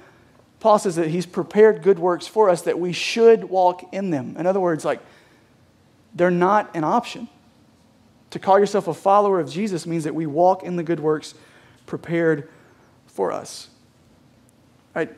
Paul 0.60 0.78
says 0.78 0.96
that 0.96 1.08
he's 1.08 1.24
prepared 1.24 1.82
good 1.82 1.98
works 1.98 2.26
for 2.26 2.50
us 2.50 2.62
that 2.62 2.78
we 2.78 2.92
should 2.92 3.44
walk 3.44 3.94
in 3.94 4.10
them. 4.10 4.36
In 4.36 4.46
other 4.46 4.60
words, 4.60 4.84
like, 4.84 5.00
they're 6.14 6.30
not 6.30 6.70
an 6.74 6.84
option. 6.84 7.28
To 8.30 8.38
call 8.38 8.58
yourself 8.58 8.88
a 8.88 8.94
follower 8.94 9.40
of 9.40 9.50
Jesus 9.50 9.86
means 9.86 10.04
that 10.04 10.14
we 10.14 10.26
walk 10.26 10.62
in 10.62 10.76
the 10.76 10.82
good 10.82 11.00
works 11.00 11.34
prepared 11.86 12.48
for 13.06 13.32
us. 13.32 13.68
Right? 14.94 15.10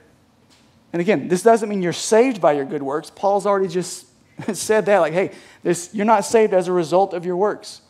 And 0.92 1.00
again, 1.00 1.28
this 1.28 1.42
doesn't 1.42 1.68
mean 1.68 1.82
you're 1.82 1.92
saved 1.92 2.40
by 2.40 2.52
your 2.52 2.64
good 2.64 2.82
works. 2.82 3.10
Paul's 3.10 3.46
already 3.46 3.68
just 3.68 4.06
said 4.52 4.86
that, 4.86 4.98
like, 4.98 5.12
hey, 5.12 5.32
this, 5.62 5.90
you're 5.92 6.06
not 6.06 6.24
saved 6.24 6.54
as 6.54 6.68
a 6.68 6.72
result 6.72 7.14
of 7.14 7.24
your 7.26 7.36
works. 7.36 7.82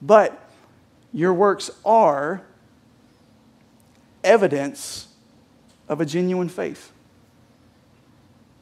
But 0.00 0.40
your 1.12 1.32
works 1.32 1.70
are 1.84 2.42
evidence 4.22 5.08
of 5.88 6.00
a 6.00 6.06
genuine 6.06 6.48
faith. 6.48 6.92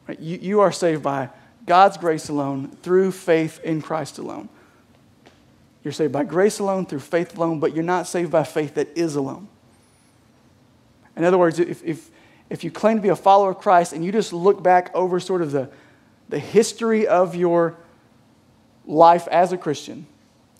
Right? 0.07 0.19
You, 0.19 0.37
you 0.41 0.59
are 0.59 0.71
saved 0.71 1.01
by 1.01 1.29
God's 1.65 1.97
grace 1.97 2.27
alone, 2.27 2.69
through 2.81 3.11
faith 3.13 3.59
in 3.63 3.81
Christ 3.81 4.17
alone. 4.17 4.49
You're 5.83 5.91
saved 5.91 6.13
by 6.13 6.23
grace 6.23 6.59
alone, 6.59 6.85
through 6.85 6.99
faith 6.99 7.37
alone, 7.37 7.59
but 7.59 7.73
you're 7.73 7.83
not 7.83 8.07
saved 8.07 8.31
by 8.31 8.43
faith 8.43 8.75
that 8.75 8.97
is 8.97 9.15
alone. 9.15 9.47
In 11.15 11.23
other 11.23 11.37
words, 11.37 11.59
if, 11.59 11.83
if, 11.83 12.09
if 12.49 12.63
you 12.63 12.71
claim 12.71 12.97
to 12.97 13.01
be 13.01 13.09
a 13.09 13.15
follower 13.15 13.51
of 13.51 13.59
Christ 13.59 13.93
and 13.93 14.03
you 14.03 14.11
just 14.11 14.33
look 14.33 14.63
back 14.63 14.91
over 14.95 15.19
sort 15.19 15.41
of 15.41 15.51
the, 15.51 15.69
the 16.29 16.39
history 16.39 17.05
of 17.05 17.35
your 17.35 17.75
life 18.85 19.27
as 19.27 19.51
a 19.51 19.57
Christian, 19.57 20.07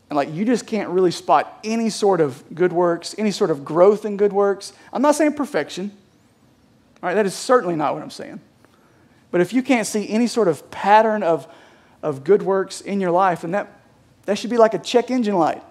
and 0.09 0.17
like 0.17 0.31
you 0.31 0.45
just 0.45 0.67
can't 0.67 0.89
really 0.89 1.09
spot 1.09 1.59
any 1.63 1.89
sort 1.89 2.21
of 2.21 2.43
good 2.53 2.71
works, 2.71 3.15
any 3.17 3.31
sort 3.31 3.49
of 3.49 3.65
growth 3.65 4.05
in 4.05 4.17
good 4.17 4.33
works. 4.33 4.73
I'm 4.91 5.01
not 5.01 5.15
saying 5.15 5.33
perfection. 5.33 5.91
All 7.01 7.07
right, 7.09 7.15
that 7.15 7.25
is 7.25 7.33
certainly 7.33 7.75
not 7.75 7.93
what 7.93 8.03
I'm 8.03 8.11
saying. 8.11 8.39
But 9.31 9.41
if 9.41 9.53
you 9.53 9.63
can't 9.63 9.87
see 9.87 10.07
any 10.09 10.27
sort 10.27 10.47
of 10.47 10.69
pattern 10.69 11.23
of, 11.23 11.47
of 12.03 12.23
good 12.23 12.43
works 12.43 12.81
in 12.81 12.99
your 12.99 13.09
life, 13.09 13.41
then 13.41 13.51
that, 13.51 13.79
that 14.25 14.37
should 14.37 14.49
be 14.49 14.57
like 14.57 14.73
a 14.73 14.79
check 14.79 15.11
engine 15.11 15.35
light. 15.35 15.63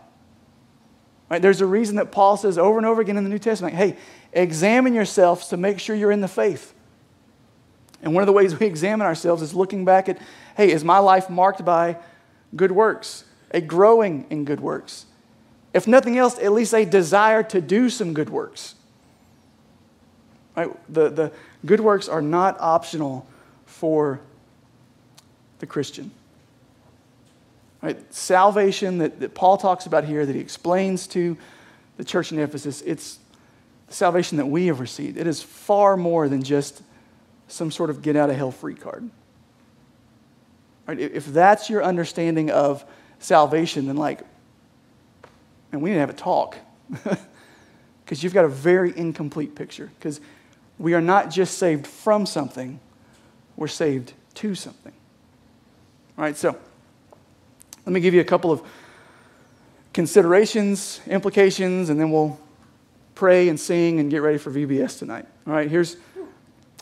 Right? 1.29 1.41
There's 1.41 1.61
a 1.61 1.67
reason 1.67 1.97
that 1.97 2.12
Paul 2.12 2.37
says 2.37 2.59
over 2.59 2.77
and 2.79 2.87
over 2.87 3.01
again 3.01 3.17
in 3.17 3.25
the 3.25 3.31
New 3.31 3.38
Testament 3.38 3.75
hey, 3.75 3.97
examine 4.33 4.95
yourselves 4.95 5.49
to 5.49 5.57
make 5.57 5.79
sure 5.79 5.97
you're 5.97 6.11
in 6.11 6.21
the 6.21 6.29
faith. 6.29 6.75
And 8.03 8.15
one 8.15 8.23
of 8.23 8.27
the 8.27 8.33
ways 8.33 8.59
we 8.59 8.67
examine 8.67 9.07
ourselves 9.07 9.43
is 9.43 9.55
looking 9.55 9.85
back 9.85 10.09
at 10.09 10.19
hey, 10.57 10.71
is 10.71 10.85
my 10.85 10.99
life 10.99 11.31
marked 11.31 11.65
by 11.65 11.97
good 12.55 12.73
works, 12.73 13.25
a 13.51 13.61
growing 13.61 14.27
in 14.29 14.45
good 14.45 14.61
works? 14.61 15.07
If 15.73 15.87
nothing 15.87 16.19
else, 16.19 16.38
at 16.38 16.53
least 16.53 16.75
a 16.75 16.85
desire 16.85 17.43
to 17.45 17.61
do 17.61 17.88
some 17.88 18.12
good 18.12 18.29
works. 18.29 18.75
Right? 20.55 20.71
The, 20.93 21.09
the 21.09 21.33
good 21.65 21.81
works 21.81 22.09
are 22.09 22.21
not 22.21 22.61
optional 22.61 23.27
for 23.65 24.21
the 25.61 25.67
Christian. 25.67 26.11
Right? 27.83 28.14
Salvation 28.14 28.99
that, 28.99 29.21
that 29.21 29.35
Paul 29.35 29.57
talks 29.59 29.87
about 29.87 30.05
here, 30.05 30.25
that 30.25 30.35
he 30.35 30.40
explains 30.40 31.07
to 31.09 31.37
the 31.97 32.05
church 32.05 32.33
in 32.33 32.38
Ephesus, 32.38 32.81
it's 32.83 33.18
salvation 33.88 34.38
that 34.38 34.47
we 34.47 34.68
have 34.68 34.81
received. 34.81 35.18
It 35.18 35.27
is 35.27 35.42
far 35.42 35.97
more 35.97 36.29
than 36.29 36.42
just 36.42 36.83
some 37.49 37.71
sort 37.71 37.90
of 37.90 38.01
get 38.01 38.16
out 38.16 38.31
of 38.31 38.37
hell 38.37 38.53
free 38.53 38.75
card. 38.75 39.11
Right? 40.87 40.99
If 40.99 41.27
that's 41.27 41.68
your 41.68 41.83
understanding 41.85 42.51
of 42.51 42.85
salvation, 43.18 43.87
then 43.87 43.97
like, 43.97 44.21
and 45.73 45.83
we 45.83 45.90
didn't 45.90 46.01
have 46.01 46.11
a 46.11 46.14
talk. 46.14 46.57
Because 48.05 48.23
you've 48.23 48.35
got 48.35 48.45
a 48.45 48.49
very 48.49 48.95
incomplete 48.95 49.55
picture. 49.55 49.90
Because 49.99 50.21
we 50.79 50.92
are 50.92 51.01
not 51.01 51.31
just 51.31 51.57
saved 51.57 51.87
from 51.87 52.27
something, 52.27 52.79
we're 53.57 53.68
saved 53.68 54.12
to 54.35 54.55
something. 54.55 54.92
All 56.18 56.25
right, 56.25 56.37
so 56.37 56.59
let 57.87 57.92
me 57.92 58.01
give 58.01 58.14
you 58.14 58.21
a 58.21 58.25
couple 58.25 58.51
of 58.51 58.62
considerations, 59.92 61.01
implications, 61.07 61.90
and 61.90 62.01
then 62.01 62.11
we'll 62.11 62.38
pray 63.14 63.49
and 63.49 63.59
sing 63.59 64.01
and 64.01 64.11
get 64.11 64.23
ready 64.23 64.38
for 64.38 64.51
VBS 64.51 64.99
tonight. 64.99 65.27
All 65.47 65.53
right, 65.53 65.71
here's, 65.71 65.97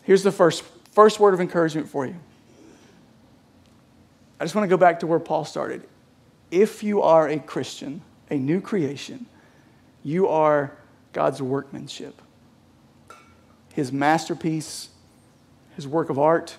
here's 0.04 0.22
the 0.22 0.32
first, 0.32 0.62
first 0.92 1.18
word 1.18 1.34
of 1.34 1.40
encouragement 1.40 1.88
for 1.88 2.06
you. 2.06 2.16
I 4.38 4.44
just 4.44 4.54
want 4.54 4.64
to 4.64 4.68
go 4.68 4.76
back 4.76 5.00
to 5.00 5.06
where 5.06 5.18
Paul 5.18 5.44
started. 5.44 5.86
If 6.50 6.82
you 6.82 7.02
are 7.02 7.28
a 7.28 7.38
Christian, 7.38 8.02
a 8.30 8.36
new 8.36 8.60
creation, 8.60 9.26
you 10.02 10.28
are 10.28 10.76
God's 11.12 11.42
workmanship 11.42 12.20
his 13.72 13.92
masterpiece, 13.92 14.88
his 15.76 15.86
work 15.86 16.10
of 16.10 16.18
art, 16.18 16.56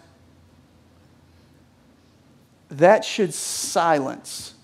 that 2.71 3.03
should 3.03 3.33
silence 3.33 4.55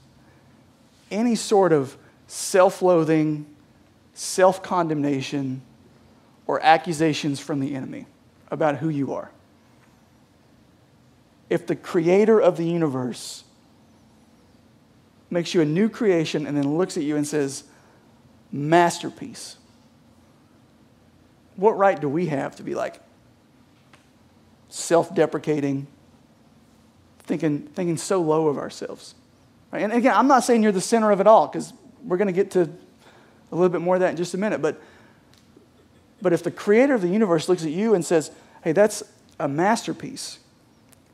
any 1.12 1.36
sort 1.36 1.74
of 1.74 1.98
self 2.28 2.82
loathing, 2.82 3.46
self 4.14 4.64
condemnation, 4.64 5.62
or 6.46 6.64
accusations 6.64 7.40
from 7.40 7.60
the 7.60 7.76
enemy 7.76 8.08
about 8.50 8.78
who 8.78 8.90
you 8.90 9.14
are. 9.14 9.32
If 11.50 11.68
the 11.68 11.76
creator 11.76 12.40
of 12.40 12.58
the 12.58 12.66
universe 12.66 13.44
makes 15.30 15.54
you 15.54 15.62
a 15.62 15.66
new 15.66 15.90
creation 15.90 16.48
and 16.48 16.56
then 16.56 16.78
looks 16.78 16.98
at 16.98 17.04
you 17.04 17.18
and 17.18 17.28
says, 17.28 17.64
masterpiece, 18.52 19.58
what 21.58 21.78
right 21.78 22.00
do 22.00 22.08
we 22.08 22.28
have 22.28 22.56
to 22.58 22.64
be 22.64 22.76
like 22.76 23.02
self 24.70 25.14
deprecating, 25.14 25.88
thinking, 27.28 27.60
thinking 27.60 27.98
so 27.98 28.22
low 28.22 28.48
of 28.48 28.58
ourselves? 28.58 29.14
Right? 29.72 29.84
And 29.84 29.94
again, 29.94 30.16
I'm 30.16 30.28
not 30.28 30.44
saying 30.44 30.64
you're 30.64 30.72
the 30.72 30.82
center 30.82 31.12
of 31.12 31.20
it 31.20 31.28
all 31.28 31.48
because 31.48 31.74
we're 32.04 32.18
going 32.18 32.28
to 32.28 32.34
get 32.34 32.52
to 32.52 32.62
a 32.62 33.56
little 33.56 33.70
bit 33.70 33.82
more 33.82 33.96
of 33.96 34.02
that 34.02 34.12
in 34.12 34.18
just 34.18 34.34
a 34.34 34.38
minute. 34.38 34.62
But, 34.62 34.82
but 36.22 36.34
if 36.34 36.44
the 36.44 36.52
creator 36.52 36.94
of 36.94 37.02
the 37.02 37.08
universe 37.08 37.48
looks 37.48 37.64
at 37.64 37.72
you 37.72 37.94
and 37.94 38.04
says, 38.04 38.32
hey, 38.64 38.72
that's 38.72 39.04
a 39.40 39.48
masterpiece, 39.48 40.40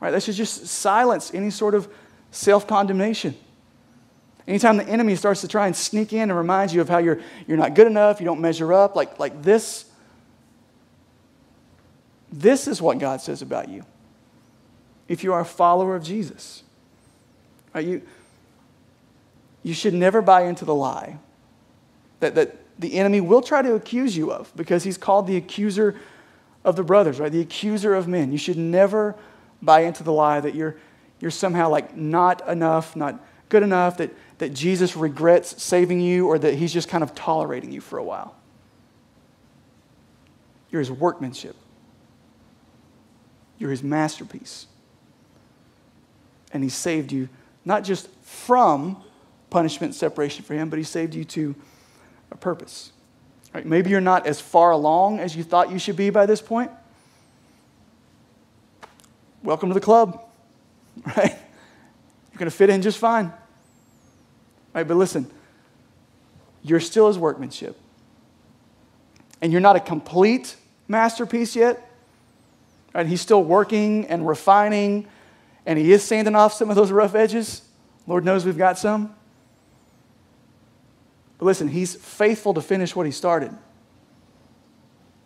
right? 0.00 0.10
That 0.10 0.22
should 0.22 0.34
just 0.34 0.66
silence 0.66 1.32
any 1.34 1.50
sort 1.50 1.74
of 1.74 1.88
self 2.30 2.66
condemnation. 2.66 3.34
Anytime 4.46 4.76
the 4.76 4.86
enemy 4.86 5.16
starts 5.16 5.40
to 5.40 5.48
try 5.48 5.66
and 5.66 5.74
sneak 5.74 6.12
in 6.12 6.22
and 6.30 6.36
remind 6.36 6.72
you 6.72 6.80
of 6.80 6.88
how 6.88 6.98
you're, 6.98 7.20
you're 7.46 7.56
not 7.56 7.74
good 7.74 7.86
enough, 7.86 8.20
you 8.20 8.26
don't 8.26 8.40
measure 8.40 8.72
up, 8.74 8.94
like, 8.94 9.18
like 9.18 9.42
this, 9.42 9.86
this 12.30 12.68
is 12.68 12.82
what 12.82 12.98
God 12.98 13.22
says 13.22 13.40
about 13.40 13.68
you. 13.68 13.84
If 15.08 15.22
you 15.22 15.32
are 15.32 15.40
a 15.40 15.44
follower 15.44 15.96
of 15.96 16.02
Jesus, 16.02 16.62
right? 17.74 17.86
You, 17.86 18.02
you 19.62 19.74
should 19.74 19.94
never 19.94 20.22
buy 20.22 20.42
into 20.42 20.64
the 20.64 20.74
lie 20.74 21.18
that, 22.20 22.34
that 22.34 22.56
the 22.78 22.94
enemy 22.94 23.20
will 23.20 23.42
try 23.42 23.62
to 23.62 23.74
accuse 23.74 24.16
you 24.16 24.32
of 24.32 24.52
because 24.56 24.84
he's 24.84 24.98
called 24.98 25.26
the 25.26 25.36
accuser 25.36 25.96
of 26.64 26.76
the 26.76 26.82
brothers, 26.82 27.20
right? 27.20 27.30
The 27.30 27.40
accuser 27.40 27.94
of 27.94 28.08
men. 28.08 28.32
You 28.32 28.38
should 28.38 28.58
never 28.58 29.14
buy 29.62 29.80
into 29.80 30.02
the 30.02 30.12
lie 30.12 30.40
that 30.40 30.54
you're, 30.54 30.76
you're 31.20 31.30
somehow 31.30 31.68
like 31.68 31.96
not 31.96 32.46
enough, 32.48 32.96
not 32.96 33.22
good 33.48 33.62
enough, 33.62 33.98
that, 33.98 34.10
that 34.38 34.52
Jesus 34.52 34.96
regrets 34.96 35.62
saving 35.62 36.00
you 36.00 36.26
or 36.26 36.38
that 36.38 36.54
he's 36.54 36.72
just 36.72 36.88
kind 36.88 37.04
of 37.04 37.14
tolerating 37.14 37.70
you 37.70 37.80
for 37.80 37.98
a 37.98 38.04
while. 38.04 38.34
You're 40.70 40.80
his 40.80 40.90
workmanship, 40.90 41.56
you're 43.58 43.70
his 43.70 43.82
masterpiece. 43.82 44.66
And 46.54 46.62
he 46.62 46.70
saved 46.70 47.12
you 47.12 47.28
not 47.64 47.84
just 47.84 48.08
from 48.22 49.02
punishment, 49.50 49.94
separation 49.94 50.44
for 50.44 50.54
him, 50.54 50.70
but 50.70 50.78
he 50.78 50.84
saved 50.84 51.14
you 51.14 51.24
to 51.24 51.54
a 52.30 52.36
purpose. 52.36 52.92
Right? 53.52 53.64
Maybe 53.64 53.90
you're 53.90 54.00
not 54.00 54.26
as 54.26 54.40
far 54.40 54.70
along 54.70 55.20
as 55.20 55.36
you 55.36 55.44
thought 55.44 55.70
you 55.70 55.78
should 55.78 55.96
be 55.96 56.10
by 56.10 56.26
this 56.26 56.40
point. 56.40 56.70
Welcome 59.42 59.68
to 59.68 59.74
the 59.74 59.80
club, 59.80 60.24
right? 61.16 61.36
You're 62.32 62.38
going 62.38 62.50
to 62.50 62.56
fit 62.56 62.70
in 62.70 62.82
just 62.82 62.98
fine. 62.98 63.32
Right, 64.72 64.88
but 64.88 64.96
listen, 64.96 65.30
you're 66.62 66.80
still 66.80 67.06
his 67.06 67.18
workmanship. 67.18 67.78
And 69.40 69.52
you're 69.52 69.60
not 69.60 69.76
a 69.76 69.80
complete 69.80 70.56
masterpiece 70.88 71.54
yet. 71.54 71.90
Right? 72.92 73.06
He's 73.06 73.20
still 73.20 73.44
working 73.44 74.06
and 74.06 74.26
refining, 74.26 75.06
and 75.66 75.78
he 75.78 75.92
is 75.92 76.02
sanding 76.02 76.34
off 76.34 76.52
some 76.52 76.70
of 76.70 76.76
those 76.76 76.90
rough 76.90 77.14
edges. 77.14 77.62
Lord 78.06 78.24
knows 78.24 78.44
we've 78.44 78.58
got 78.58 78.78
some. 78.78 79.14
But 81.38 81.46
listen, 81.46 81.68
he's 81.68 81.94
faithful 81.94 82.54
to 82.54 82.60
finish 82.60 82.94
what 82.94 83.06
he 83.06 83.12
started. 83.12 83.52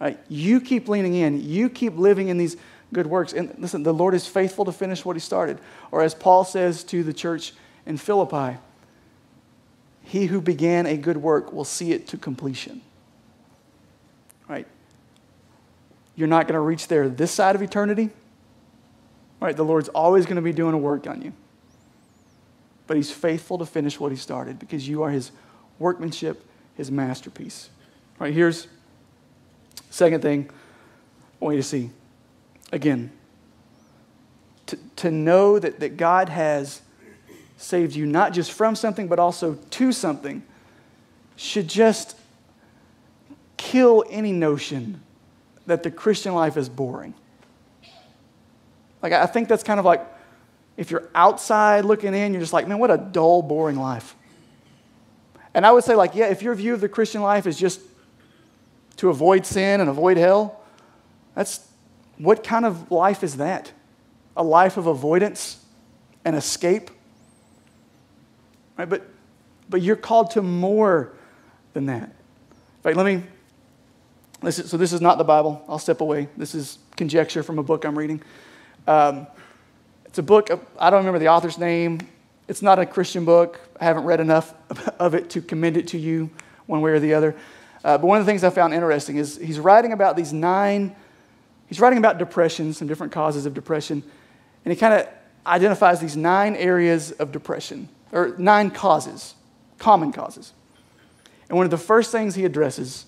Right? 0.00 0.18
You 0.28 0.60
keep 0.60 0.88
leaning 0.88 1.14
in, 1.14 1.40
you 1.40 1.68
keep 1.68 1.96
living 1.96 2.28
in 2.28 2.38
these 2.38 2.56
good 2.92 3.06
works. 3.06 3.32
And 3.32 3.54
listen, 3.58 3.82
the 3.82 3.92
Lord 3.92 4.14
is 4.14 4.26
faithful 4.26 4.64
to 4.64 4.72
finish 4.72 5.04
what 5.04 5.16
he 5.16 5.20
started. 5.20 5.58
Or 5.90 6.02
as 6.02 6.14
Paul 6.14 6.44
says 6.44 6.84
to 6.84 7.02
the 7.02 7.12
church 7.12 7.52
in 7.84 7.96
Philippi, 7.96 8.58
he 10.02 10.26
who 10.26 10.40
began 10.40 10.86
a 10.86 10.96
good 10.96 11.18
work 11.18 11.52
will 11.52 11.64
see 11.64 11.92
it 11.92 12.06
to 12.08 12.16
completion. 12.16 12.80
Right? 14.48 14.66
You're 16.16 16.28
not 16.28 16.46
going 16.46 16.54
to 16.54 16.60
reach 16.60 16.88
there 16.88 17.08
this 17.08 17.30
side 17.30 17.54
of 17.54 17.62
eternity. 17.62 18.10
Right? 19.40 19.56
The 19.56 19.64
Lord's 19.64 19.88
always 19.90 20.26
going 20.26 20.36
to 20.36 20.42
be 20.42 20.52
doing 20.52 20.74
a 20.74 20.78
work 20.78 21.06
on 21.06 21.22
you. 21.22 21.32
But 22.86 22.96
he's 22.96 23.10
faithful 23.10 23.58
to 23.58 23.66
finish 23.66 24.00
what 24.00 24.10
he 24.10 24.16
started 24.16 24.58
because 24.58 24.88
you 24.88 25.02
are 25.02 25.10
his 25.10 25.30
workmanship, 25.78 26.44
his 26.74 26.90
masterpiece. 26.90 27.70
Right, 28.18 28.34
here's 28.34 28.66
second 29.90 30.22
thing 30.22 30.50
I 31.40 31.44
want 31.44 31.56
you 31.56 31.62
to 31.62 31.68
see. 31.68 31.90
Again, 32.72 33.12
to, 34.66 34.78
to 34.96 35.10
know 35.10 35.58
that, 35.58 35.80
that 35.80 35.96
God 35.96 36.28
has 36.28 36.82
saved 37.56 37.94
you 37.94 38.06
not 38.06 38.32
just 38.32 38.52
from 38.52 38.74
something, 38.74 39.08
but 39.08 39.18
also 39.18 39.54
to 39.70 39.92
something 39.92 40.42
should 41.36 41.68
just 41.68 42.16
kill 43.56 44.04
any 44.10 44.32
notion 44.32 45.00
that 45.66 45.82
the 45.82 45.90
Christian 45.90 46.34
life 46.34 46.56
is 46.56 46.68
boring. 46.68 47.14
Like, 49.02 49.12
I 49.12 49.26
think 49.26 49.48
that's 49.48 49.62
kind 49.62 49.78
of 49.78 49.86
like 49.86 50.04
if 50.76 50.90
you're 50.90 51.08
outside 51.14 51.84
looking 51.84 52.14
in, 52.14 52.32
you're 52.32 52.40
just 52.40 52.52
like, 52.52 52.68
man, 52.68 52.78
what 52.78 52.90
a 52.90 52.96
dull, 52.96 53.42
boring 53.42 53.76
life. 53.76 54.14
And 55.52 55.66
I 55.66 55.72
would 55.72 55.82
say, 55.82 55.96
like, 55.96 56.14
yeah, 56.14 56.26
if 56.26 56.40
your 56.40 56.54
view 56.54 56.72
of 56.72 56.80
the 56.80 56.88
Christian 56.88 57.20
life 57.20 57.46
is 57.46 57.58
just 57.58 57.80
to 58.96 59.08
avoid 59.08 59.44
sin 59.44 59.80
and 59.80 59.90
avoid 59.90 60.16
hell, 60.16 60.60
that's 61.34 61.66
what 62.16 62.44
kind 62.44 62.64
of 62.64 62.92
life 62.92 63.24
is 63.24 63.38
that? 63.38 63.72
A 64.36 64.42
life 64.42 64.76
of 64.76 64.86
avoidance 64.86 65.60
and 66.24 66.36
escape? 66.36 66.90
Right? 68.76 68.88
But, 68.88 69.02
but 69.68 69.82
you're 69.82 69.96
called 69.96 70.30
to 70.32 70.42
more 70.42 71.12
than 71.72 71.86
that. 71.86 72.14
Let 72.84 73.04
me. 73.04 73.22
So 74.50 74.76
this 74.76 74.92
is 74.92 75.00
not 75.00 75.18
the 75.18 75.24
Bible. 75.24 75.64
I'll 75.68 75.80
step 75.80 76.00
away. 76.00 76.28
This 76.36 76.54
is 76.54 76.78
conjecture 76.96 77.42
from 77.42 77.58
a 77.58 77.62
book 77.62 77.84
I'm 77.84 77.98
reading. 77.98 78.22
Um, 78.88 79.26
it's 80.06 80.18
a 80.18 80.22
book. 80.22 80.48
I 80.78 80.88
don't 80.88 81.00
remember 81.00 81.18
the 81.18 81.28
author's 81.28 81.58
name. 81.58 82.00
It's 82.48 82.62
not 82.62 82.78
a 82.78 82.86
Christian 82.86 83.26
book. 83.26 83.60
I 83.78 83.84
haven't 83.84 84.04
read 84.04 84.18
enough 84.18 84.54
of 84.98 85.14
it 85.14 85.28
to 85.30 85.42
commend 85.42 85.76
it 85.76 85.88
to 85.88 85.98
you 85.98 86.30
one 86.64 86.80
way 86.80 86.92
or 86.92 86.98
the 86.98 87.12
other. 87.12 87.36
Uh, 87.84 87.98
but 87.98 88.06
one 88.06 88.18
of 88.18 88.24
the 88.24 88.32
things 88.32 88.42
I 88.42 88.50
found 88.50 88.72
interesting 88.72 89.18
is 89.18 89.36
he's 89.36 89.60
writing 89.60 89.92
about 89.92 90.16
these 90.16 90.32
nine, 90.32 90.96
he's 91.66 91.80
writing 91.80 91.98
about 91.98 92.16
depression, 92.16 92.72
some 92.72 92.88
different 92.88 93.12
causes 93.12 93.44
of 93.44 93.52
depression, 93.52 94.02
and 94.64 94.72
he 94.72 94.80
kind 94.80 94.94
of 94.94 95.06
identifies 95.46 96.00
these 96.00 96.16
nine 96.16 96.56
areas 96.56 97.12
of 97.12 97.30
depression, 97.30 97.90
or 98.10 98.34
nine 98.38 98.70
causes, 98.70 99.34
common 99.78 100.12
causes. 100.12 100.54
And 101.50 101.58
one 101.58 101.66
of 101.66 101.70
the 101.70 101.78
first 101.78 102.10
things 102.10 102.34
he 102.34 102.46
addresses, 102.46 103.04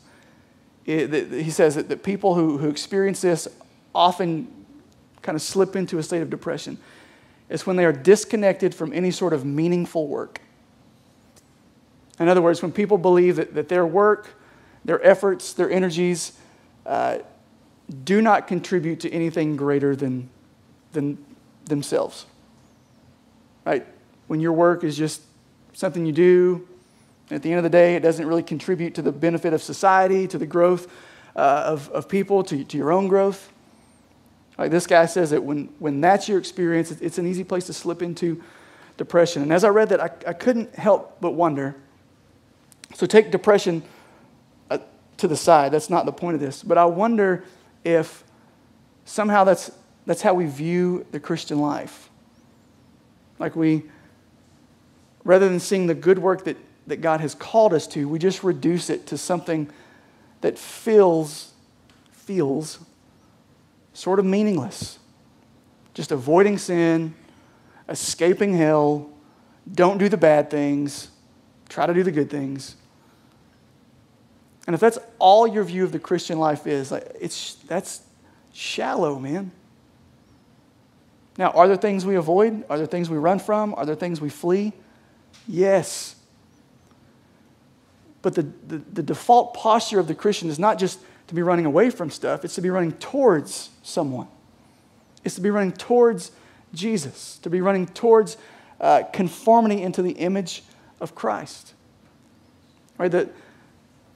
he 0.84 1.50
says 1.50 1.74
that, 1.76 1.88
that 1.88 2.02
people 2.02 2.34
who, 2.34 2.58
who 2.58 2.68
experience 2.68 3.22
this 3.22 3.48
often 3.94 4.59
kind 5.22 5.36
of 5.36 5.42
slip 5.42 5.76
into 5.76 5.98
a 5.98 6.02
state 6.02 6.22
of 6.22 6.30
depression 6.30 6.78
is 7.48 7.66
when 7.66 7.76
they 7.76 7.84
are 7.84 7.92
disconnected 7.92 8.74
from 8.74 8.92
any 8.92 9.10
sort 9.10 9.32
of 9.32 9.44
meaningful 9.44 10.06
work. 10.06 10.40
In 12.18 12.28
other 12.28 12.42
words, 12.42 12.62
when 12.62 12.70
people 12.70 12.98
believe 12.98 13.36
that, 13.36 13.54
that 13.54 13.68
their 13.68 13.86
work, 13.86 14.28
their 14.84 15.04
efforts, 15.04 15.52
their 15.52 15.70
energies 15.70 16.32
uh, 16.86 17.18
do 18.04 18.22
not 18.22 18.46
contribute 18.46 19.00
to 19.00 19.10
anything 19.10 19.56
greater 19.56 19.96
than, 19.96 20.28
than 20.92 21.18
themselves. 21.64 22.26
Right? 23.64 23.86
When 24.26 24.40
your 24.40 24.52
work 24.52 24.84
is 24.84 24.96
just 24.96 25.22
something 25.72 26.06
you 26.06 26.12
do, 26.12 26.68
at 27.30 27.42
the 27.42 27.50
end 27.50 27.58
of 27.58 27.64
the 27.64 27.70
day, 27.70 27.94
it 27.94 28.00
doesn't 28.00 28.26
really 28.26 28.42
contribute 28.42 28.94
to 28.96 29.02
the 29.02 29.12
benefit 29.12 29.52
of 29.52 29.62
society, 29.62 30.26
to 30.28 30.38
the 30.38 30.46
growth 30.46 30.92
uh, 31.36 31.64
of, 31.66 31.88
of 31.90 32.08
people, 32.08 32.42
to, 32.44 32.64
to 32.64 32.76
your 32.76 32.92
own 32.92 33.08
growth. 33.08 33.49
Like 34.60 34.70
this 34.70 34.86
guy 34.86 35.06
says 35.06 35.30
that 35.30 35.42
when, 35.42 35.70
when 35.78 36.02
that's 36.02 36.28
your 36.28 36.36
experience, 36.38 36.90
it's 36.90 37.16
an 37.16 37.26
easy 37.26 37.44
place 37.44 37.64
to 37.64 37.72
slip 37.72 38.02
into 38.02 38.42
depression. 38.98 39.40
And 39.40 39.54
as 39.54 39.64
I 39.64 39.70
read 39.70 39.88
that, 39.88 40.00
I, 40.00 40.10
I 40.26 40.34
couldn't 40.34 40.74
help 40.74 41.16
but 41.18 41.30
wonder. 41.30 41.76
So 42.92 43.06
take 43.06 43.30
depression 43.30 43.82
uh, 44.70 44.76
to 45.16 45.26
the 45.26 45.36
side. 45.36 45.72
That's 45.72 45.88
not 45.88 46.04
the 46.04 46.12
point 46.12 46.34
of 46.34 46.42
this. 46.42 46.62
But 46.62 46.76
I 46.76 46.84
wonder 46.84 47.42
if 47.84 48.22
somehow 49.06 49.44
that's, 49.44 49.72
that's 50.04 50.20
how 50.20 50.34
we 50.34 50.44
view 50.44 51.06
the 51.10 51.20
Christian 51.20 51.58
life. 51.58 52.10
Like 53.38 53.56
we, 53.56 53.84
rather 55.24 55.48
than 55.48 55.58
seeing 55.58 55.86
the 55.86 55.94
good 55.94 56.18
work 56.18 56.44
that, 56.44 56.58
that 56.86 57.00
God 57.00 57.22
has 57.22 57.34
called 57.34 57.72
us 57.72 57.86
to, 57.86 58.06
we 58.06 58.18
just 58.18 58.44
reduce 58.44 58.90
it 58.90 59.06
to 59.06 59.16
something 59.16 59.70
that 60.42 60.58
feels, 60.58 61.52
feels 62.12 62.78
sort 63.92 64.18
of 64.18 64.24
meaningless. 64.24 64.98
Just 65.94 66.12
avoiding 66.12 66.58
sin, 66.58 67.14
escaping 67.88 68.54
hell, 68.54 69.10
don't 69.72 69.98
do 69.98 70.08
the 70.08 70.16
bad 70.16 70.50
things, 70.50 71.10
try 71.68 71.86
to 71.86 71.94
do 71.94 72.02
the 72.02 72.12
good 72.12 72.30
things. 72.30 72.76
And 74.66 74.74
if 74.74 74.80
that's 74.80 74.98
all 75.18 75.46
your 75.46 75.64
view 75.64 75.84
of 75.84 75.92
the 75.92 75.98
Christian 75.98 76.38
life 76.38 76.66
is, 76.66 76.92
it's, 76.92 77.54
that's 77.66 78.02
shallow, 78.52 79.18
man. 79.18 79.50
Now, 81.38 81.50
are 81.50 81.66
there 81.66 81.76
things 81.76 82.04
we 82.04 82.16
avoid? 82.16 82.64
Are 82.68 82.76
there 82.76 82.86
things 82.86 83.08
we 83.08 83.16
run 83.16 83.38
from? 83.38 83.74
Are 83.74 83.86
there 83.86 83.94
things 83.94 84.20
we 84.20 84.28
flee? 84.28 84.72
Yes. 85.48 86.16
But 88.22 88.34
the, 88.34 88.42
the, 88.66 88.78
the, 88.92 89.02
default 89.02 89.54
posture 89.54 89.98
of 89.98 90.06
the 90.06 90.14
Christian 90.14 90.50
is 90.50 90.58
not 90.58 90.78
just 90.78 91.00
to 91.30 91.34
be 91.36 91.42
running 91.42 91.64
away 91.64 91.90
from 91.90 92.10
stuff, 92.10 92.44
it's 92.44 92.56
to 92.56 92.60
be 92.60 92.70
running 92.70 92.90
towards 92.92 93.70
someone. 93.84 94.26
It's 95.24 95.36
to 95.36 95.40
be 95.40 95.50
running 95.50 95.70
towards 95.70 96.32
Jesus, 96.74 97.38
to 97.42 97.50
be 97.50 97.60
running 97.60 97.86
towards 97.86 98.36
uh, 98.80 99.04
conformity 99.12 99.80
into 99.80 100.02
the 100.02 100.10
image 100.12 100.64
of 101.00 101.14
Christ. 101.14 101.74
Right? 102.98 103.12
The, 103.12 103.30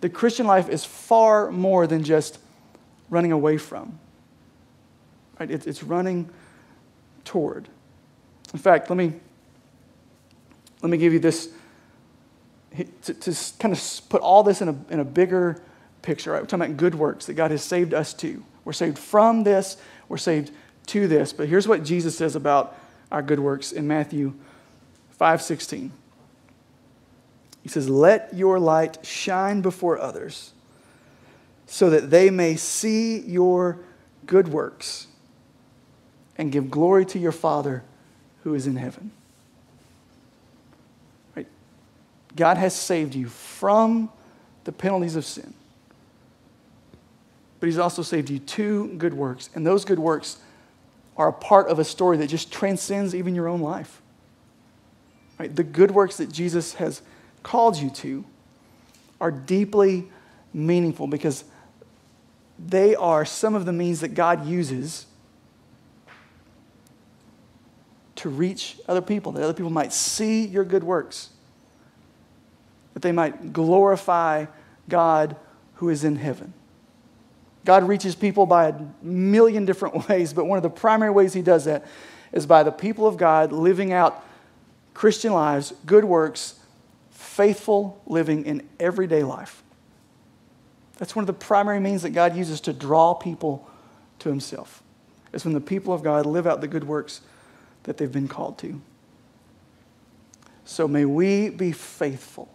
the 0.01 0.09
Christian 0.09 0.49
life 0.49 0.69
is 0.69 0.85
far 0.85 1.53
more 1.53 1.87
than 1.87 2.03
just 2.03 2.39
running 3.11 3.31
away 3.31 3.59
from. 3.59 4.01
Right? 5.39 5.53
It, 5.53 5.69
it's 5.69 5.85
running 5.85 6.29
toward. 7.25 7.69
In 8.53 8.59
fact, 8.59 8.91
let 8.91 8.97
me, 8.97 9.13
let 10.83 10.91
me 10.91 10.99
give 10.99 11.13
you 11.13 11.21
this 11.21 11.49
to, 13.03 13.15
to 13.15 13.37
kind 13.61 13.73
of 13.73 14.01
put 14.09 14.21
all 14.21 14.43
this 14.43 14.61
in 14.61 14.69
a, 14.69 14.77
in 14.91 14.99
a 14.99 15.05
bigger 15.05 15.63
picture. 16.05 16.31
Right? 16.31 16.41
We're 16.41 16.47
talking 16.47 16.67
about 16.67 16.77
good 16.77 16.95
works 16.95 17.27
that 17.27 17.35
God 17.35 17.51
has 17.51 17.65
saved 17.65 17.93
us 17.93 18.15
to. 18.15 18.45
We're 18.65 18.73
saved 18.73 18.99
from 18.99 19.43
this, 19.43 19.77
we're 20.09 20.17
saved 20.17 20.53
to 20.87 21.09
this. 21.09 21.33
But 21.33 21.49
here's 21.49 21.67
what 21.67 21.83
Jesus 21.83 22.17
says 22.17 22.37
about 22.37 22.79
our 23.11 23.23
good 23.23 23.41
works 23.41 23.73
in 23.73 23.89
Matthew 23.89 24.35
5:16. 25.19 25.93
He 27.63 27.69
says, 27.69 27.89
"Let 27.89 28.35
your 28.35 28.59
light 28.59 29.05
shine 29.05 29.61
before 29.63 29.99
others, 29.99 30.53
so 31.67 31.89
that 31.91 32.11
they 32.11 32.31
may 32.31 32.57
see 32.57 33.21
your 33.21 33.79
good 34.27 34.49
works 34.49 35.07
and 36.37 36.53
give 36.53 36.71
glory 36.71 37.07
to 37.07 37.19
your 37.19 37.33
Father 37.33 37.83
who 38.43 38.55
is 38.55 38.67
in 38.67 38.77
heaven." 38.77 39.13
Right? 41.35 41.47
God 42.37 42.59
has 42.59 42.75
saved 42.75 43.15
you 43.15 43.29
from 43.29 44.11
the 44.65 44.73
penalties 44.73 45.17
of 45.17 45.25
sin. 45.25 45.55
But 47.65 47.69
he's 47.69 47.79
also 47.79 48.03
saved 48.03 48.29
you 48.29 48.41
to 48.41 48.89
good 48.99 49.15
works, 49.15 49.49
and 49.55 49.67
those 49.67 49.87
good 49.87 49.99
works 49.99 50.37
are 51.17 51.29
a 51.29 51.33
part 51.33 51.69
of 51.69 51.79
a 51.79 51.85
story 51.85 52.19
that 52.19 52.27
just 52.27 52.53
transcends 52.53 53.15
even 53.15 53.35
your 53.35 53.49
own 53.49 53.63
life. 53.63 54.03
Right? 55.39 55.57
The 55.57 55.65
good 55.65 55.91
works 55.91 56.19
that 56.19 56.31
Jesus 56.31 56.75
has 56.75 57.01
called 57.43 57.79
you 57.79 57.89
to 57.89 58.23
are 59.19 59.31
deeply 59.31 60.07
meaningful 60.53 61.07
because 61.07 61.45
they 62.59 62.95
are 62.97 63.25
some 63.25 63.55
of 63.55 63.65
the 63.65 63.73
means 63.73 64.01
that 64.01 64.09
God 64.09 64.47
uses 64.47 65.07
to 68.17 68.29
reach 68.29 68.77
other 68.87 69.01
people, 69.01 69.33
that 69.33 69.43
other 69.43 69.55
people 69.55 69.71
might 69.71 69.95
see 69.95 70.45
your 70.45 70.65
good 70.65 70.85
works, 70.85 71.31
that 72.93 73.01
they 73.01 73.13
might 73.13 73.55
glorify 73.55 74.45
God 74.87 75.37
who 75.77 75.89
is 75.89 76.05
in 76.05 76.17
heaven. 76.17 76.53
God 77.65 77.89
reaches 77.89 78.15
people 78.15 78.47
by 78.47 78.69
a 78.69 78.75
million 79.03 79.65
different 79.65 80.09
ways, 80.09 80.33
but 80.33 80.45
one 80.45 80.57
of 80.57 80.63
the 80.63 80.71
primary 80.71 81.11
ways 81.11 81.33
He 81.33 81.43
does 81.43 81.65
that 81.65 81.87
is 82.33 82.47
by 82.47 82.63
the 82.63 82.73
people 82.73 83.07
of 83.07 83.17
God 83.17 83.53
living 83.53 83.93
out 83.93 84.25
Christian 84.93 85.33
lives, 85.33 85.73
good 85.87 86.05
works, 86.05 86.61
faithful 87.11 88.01
living 88.07 88.45
in 88.45 88.67
everyday 88.79 89.23
life. 89.23 89.63
That's 90.99 91.17
one 91.17 91.25
of 91.25 91.27
the 91.27 91.33
primary 91.33 91.81
means 91.81 92.03
that 92.03 92.11
God 92.11 92.37
uses 92.37 92.61
to 92.63 92.73
draw 92.73 93.15
people 93.15 93.69
to 94.21 94.29
Himself. 94.29 94.83
Is 95.33 95.45
when 95.45 95.55
the 95.55 95.61
people 95.61 95.93
of 95.93 96.03
God 96.03 96.27
live 96.27 96.47
out 96.47 96.61
the 96.61 96.69
good 96.69 96.85
works 96.85 97.21
that 97.85 97.97
they've 97.97 98.13
been 98.13 98.29
called 98.29 98.59
to. 98.59 98.81
So 100.65 100.87
may 100.87 101.05
we 101.05 101.51
be 101.51 101.73
faithful 101.73 102.49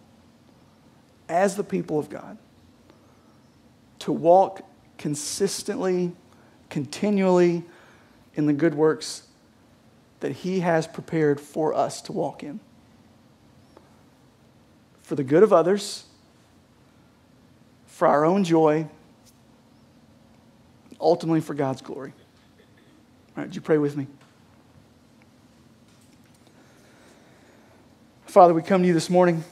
as 1.28 1.56
the 1.56 1.64
people 1.64 1.98
of 1.98 2.08
God 2.08 2.38
to 4.00 4.12
walk 4.12 4.62
consistently, 5.00 6.12
continually 6.68 7.64
in 8.34 8.44
the 8.44 8.52
good 8.52 8.74
works 8.74 9.22
that 10.20 10.30
He 10.30 10.60
has 10.60 10.86
prepared 10.86 11.40
for 11.40 11.72
us 11.72 12.02
to 12.02 12.12
walk 12.12 12.42
in. 12.42 12.60
For 15.00 15.14
the 15.14 15.24
good 15.24 15.42
of 15.42 15.54
others, 15.54 16.04
for 17.86 18.06
our 18.06 18.26
own 18.26 18.44
joy, 18.44 18.86
ultimately 21.00 21.40
for 21.40 21.54
God's 21.54 21.80
glory. 21.80 22.12
All 23.30 23.36
right, 23.36 23.46
would 23.46 23.54
you 23.54 23.62
pray 23.62 23.78
with 23.78 23.96
me? 23.96 24.06
Father, 28.26 28.52
we 28.52 28.60
come 28.60 28.82
to 28.82 28.86
you 28.86 28.94
this 28.94 29.08
morning 29.08 29.44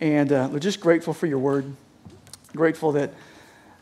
and 0.00 0.32
uh, 0.32 0.48
we're 0.50 0.60
just 0.60 0.80
grateful 0.80 1.12
for 1.12 1.26
your 1.26 1.38
word. 1.38 1.76
Grateful 2.56 2.92
that 2.92 3.12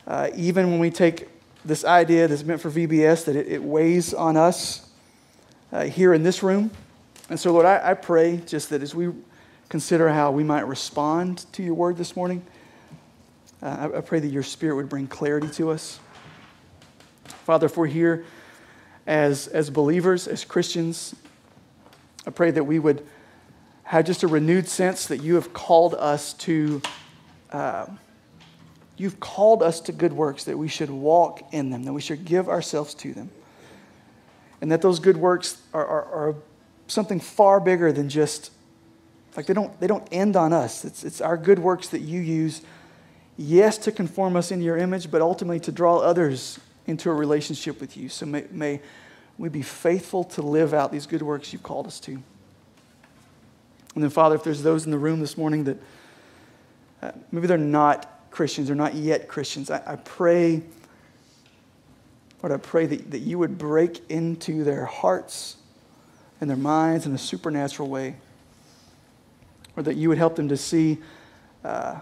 uh, 0.07 0.31
even 0.35 0.71
when 0.71 0.81
we 0.81 0.91
take 0.91 1.29
this 1.65 1.85
idea 1.85 2.27
that's 2.27 2.43
meant 2.43 2.61
for 2.61 2.71
VBS, 2.71 3.25
that 3.27 3.37
it, 3.37 3.47
it 3.47 3.63
weighs 3.63 4.13
on 4.13 4.37
us 4.37 4.89
uh, 5.73 5.85
here 5.85 6.13
in 6.13 6.23
this 6.23 6.43
room. 6.43 6.71
And 7.29 7.39
so, 7.39 7.53
Lord, 7.53 7.67
I, 7.67 7.91
I, 7.91 7.95
pray 7.95 8.39
just 8.39 8.71
that 8.71 8.83
as 8.83 8.95
we 8.95 9.13
consider 9.69 10.09
how 10.09 10.33
we 10.33 10.43
might 10.43 10.67
respond 10.67 11.47
to 11.53 11.63
your 11.63 11.75
word 11.75 11.97
this 11.97 12.17
morning, 12.17 12.45
uh, 13.63 13.91
I, 13.95 13.99
I 13.99 14.01
pray 14.01 14.19
that 14.19 14.29
your 14.29 14.43
spirit 14.43 14.75
would 14.77 14.89
bring 14.89 15.07
clarity 15.07 15.49
to 15.51 15.71
us. 15.71 16.01
Father, 17.45 17.67
if 17.67 17.77
we're 17.77 17.87
here 17.87 18.25
as, 19.07 19.47
as 19.49 19.71
believers, 19.71 20.27
as 20.27 20.45
Christians, 20.45 21.15
I 22.27 22.31
pray 22.31 22.51
that 22.51 22.65
we 22.65 22.79
would 22.79 23.07
have 23.85 24.05
just 24.05 24.25
a 24.25 24.29
renewed 24.29 24.69
sense 24.69 25.07
that 25.07 25.23
you 25.23 25.37
have 25.37 25.53
called 25.53 25.95
us 25.95 26.35
to. 26.35 26.83
Uh, 27.51 27.87
You've 29.03 29.19
called 29.19 29.65
us 29.65 29.81
to 29.81 29.93
good 29.93 30.13
works 30.13 30.45
that 30.45 30.57
we 30.57 30.69
should 30.69 30.89
walk 30.89 31.43
in 31.53 31.71
them, 31.71 31.83
that 31.83 31.93
we 31.93 32.01
should 32.01 32.25
give 32.25 32.49
ourselves 32.49 32.95
to 32.95 33.13
them. 33.13 33.31
And 34.61 34.71
that 34.71 34.81
those 34.81 35.01
good 35.01 35.17
works 35.17 35.61
are, 35.75 35.85
are, 35.85 36.05
are 36.05 36.35
something 36.87 37.19
far 37.19 37.59
bigger 37.59 37.91
than 37.91 38.09
just, 38.09 38.53
like, 39.37 39.47
they 39.47 39.55
don't, 39.55 39.81
they 39.81 39.89
don't 39.89 40.07
end 40.13 40.37
on 40.37 40.53
us. 40.53 40.85
It's, 40.85 41.03
it's 41.03 41.21
our 41.21 41.37
good 41.37 41.59
works 41.59 41.89
that 41.89 41.99
you 41.99 42.21
use, 42.21 42.63
yes, 43.37 43.77
to 43.79 43.91
conform 43.91 44.37
us 44.37 44.53
into 44.53 44.65
your 44.65 44.77
image, 44.77 45.11
but 45.11 45.21
ultimately 45.21 45.59
to 45.59 45.73
draw 45.73 45.99
others 45.99 46.61
into 46.87 47.11
a 47.11 47.13
relationship 47.13 47.81
with 47.81 47.97
you. 47.97 48.09
So 48.09 48.25
may, 48.25 48.45
may 48.53 48.81
we 49.37 49.49
be 49.49 49.63
faithful 49.63 50.23
to 50.23 50.43
live 50.43 50.73
out 50.73 50.93
these 50.93 51.07
good 51.07 51.23
works 51.23 51.53
you've 51.53 51.65
called 51.65 51.89
us 51.89 51.99
to. 51.99 52.13
And 53.97 54.05
then, 54.05 54.11
Father, 54.11 54.37
if 54.37 54.45
there's 54.45 54.63
those 54.63 54.85
in 54.85 54.93
the 54.93 54.99
room 54.99 55.19
this 55.19 55.37
morning 55.37 55.65
that 55.65 55.77
uh, 57.03 57.11
maybe 57.33 57.49
they're 57.49 57.59
not 57.59 58.09
Christians 58.33 58.71
or 58.71 58.75
not 58.75 58.95
yet 58.95 59.29
Christians, 59.29 59.71
I, 59.71 59.83
I 59.87 59.97
pray, 59.97 60.63
Lord, 62.43 62.53
I 62.53 62.57
pray 62.57 62.87
that, 62.87 63.11
that 63.13 63.21
you 63.21 63.39
would 63.39 63.59
break 63.59 64.01
into 64.11 64.65
their 64.65 64.87
hearts 64.87 65.57
and 66.41 66.51
their 66.51 66.57
minds 66.57 67.07
in 67.07 67.15
a 67.15 67.19
supernatural 67.19 67.89
way. 67.89 68.17
Or 69.77 69.83
that 69.83 69.97
you 69.97 70.09
would 70.09 70.19
help 70.19 70.37
them 70.37 70.49
to 70.49 70.57
see, 70.57 70.99
uh, 71.65 72.01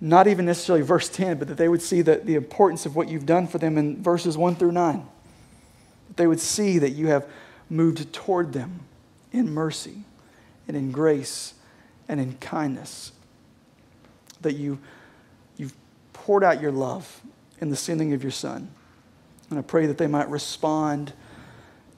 not 0.00 0.26
even 0.28 0.46
necessarily 0.46 0.84
verse 0.84 1.08
10, 1.08 1.38
but 1.38 1.48
that 1.48 1.56
they 1.58 1.68
would 1.68 1.82
see 1.82 2.00
the, 2.00 2.16
the 2.16 2.34
importance 2.34 2.86
of 2.86 2.96
what 2.96 3.08
you've 3.08 3.26
done 3.26 3.46
for 3.46 3.58
them 3.58 3.76
in 3.76 4.02
verses 4.02 4.38
1 4.38 4.56
through 4.56 4.72
9. 4.72 5.06
That 6.08 6.16
they 6.16 6.26
would 6.26 6.40
see 6.40 6.78
that 6.78 6.90
you 6.90 7.08
have 7.08 7.28
moved 7.68 8.12
toward 8.12 8.52
them 8.52 8.80
in 9.32 9.52
mercy 9.52 10.04
and 10.66 10.76
in 10.76 10.90
grace 10.90 11.54
and 12.08 12.20
in 12.20 12.34
kindness 12.34 13.12
that 14.46 14.54
you, 14.54 14.78
you've 15.56 15.74
poured 16.12 16.42
out 16.42 16.60
your 16.60 16.72
love 16.72 17.20
in 17.60 17.68
the 17.68 17.76
sending 17.76 18.12
of 18.12 18.22
your 18.22 18.32
Son. 18.32 18.70
And 19.50 19.58
I 19.58 19.62
pray 19.62 19.86
that 19.86 19.98
they 19.98 20.06
might 20.06 20.30
respond 20.30 21.12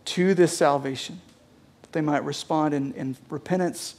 to 0.07 0.35
this 0.35 0.57
salvation, 0.57 1.21
that 1.83 1.93
they 1.93 2.01
might 2.01 2.25
respond 2.25 2.75
in, 2.75 2.93
in 2.95 3.17
repentance 3.29 3.97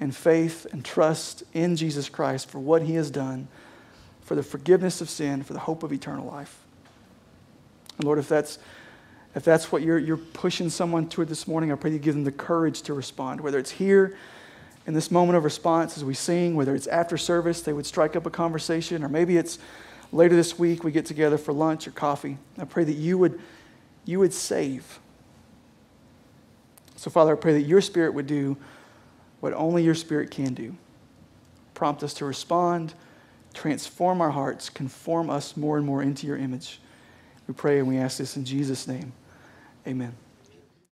and 0.00 0.14
faith 0.14 0.66
and 0.72 0.84
trust 0.84 1.42
in 1.52 1.76
Jesus 1.76 2.08
Christ 2.08 2.48
for 2.48 2.60
what 2.60 2.82
he 2.82 2.94
has 2.94 3.10
done, 3.10 3.48
for 4.22 4.34
the 4.34 4.42
forgiveness 4.42 5.00
of 5.00 5.10
sin, 5.10 5.42
for 5.42 5.52
the 5.52 5.58
hope 5.58 5.82
of 5.82 5.92
eternal 5.92 6.26
life. 6.26 6.60
And 7.96 8.04
Lord, 8.04 8.18
if 8.18 8.28
that's 8.28 8.58
if 9.34 9.44
that's 9.44 9.70
what 9.70 9.82
you're, 9.82 9.98
you're 9.98 10.16
pushing 10.16 10.70
someone 10.70 11.08
toward 11.08 11.28
this 11.28 11.46
morning, 11.46 11.70
I 11.70 11.74
pray 11.74 11.90
you 11.92 11.98
give 11.98 12.14
them 12.14 12.24
the 12.24 12.32
courage 12.32 12.82
to 12.82 12.94
respond, 12.94 13.40
whether 13.40 13.58
it's 13.58 13.70
here 13.70 14.16
in 14.88 14.94
this 14.94 15.10
moment 15.10 15.36
of 15.36 15.44
response 15.44 15.98
as 15.98 16.04
we 16.04 16.14
sing, 16.14 16.54
whether 16.54 16.74
it's 16.74 16.86
after 16.86 17.18
service, 17.18 17.60
they 17.60 17.74
would 17.74 17.84
strike 17.84 18.16
up 18.16 18.24
a 18.24 18.30
conversation, 18.30 19.04
or 19.04 19.10
maybe 19.10 19.36
it's 19.36 19.58
later 20.12 20.34
this 20.34 20.58
week 20.58 20.82
we 20.82 20.90
get 20.90 21.04
together 21.04 21.36
for 21.36 21.52
lunch 21.52 21.86
or 21.86 21.90
coffee. 21.90 22.38
I 22.56 22.64
pray 22.64 22.84
that 22.84 22.94
you 22.94 23.18
would, 23.18 23.38
you 24.06 24.18
would 24.18 24.32
save. 24.32 24.98
So, 26.96 27.10
Father, 27.10 27.34
I 27.34 27.38
pray 27.38 27.52
that 27.52 27.68
your 27.68 27.82
spirit 27.82 28.14
would 28.14 28.26
do 28.26 28.56
what 29.40 29.52
only 29.52 29.84
your 29.84 29.94
spirit 29.94 30.30
can 30.30 30.54
do. 30.54 30.74
prompt 31.74 32.02
us 32.02 32.14
to 32.14 32.24
respond, 32.24 32.94
transform 33.52 34.22
our 34.22 34.30
hearts, 34.30 34.70
conform 34.70 35.28
us 35.28 35.54
more 35.54 35.76
and 35.76 35.84
more 35.84 36.02
into 36.02 36.26
your 36.26 36.38
image. 36.38 36.80
We 37.46 37.52
pray 37.52 37.78
and 37.78 37.86
we 37.86 37.98
ask 37.98 38.16
this 38.16 38.38
in 38.38 38.44
Jesus' 38.46 38.88
name. 38.88 39.12
Amen. 39.86 40.14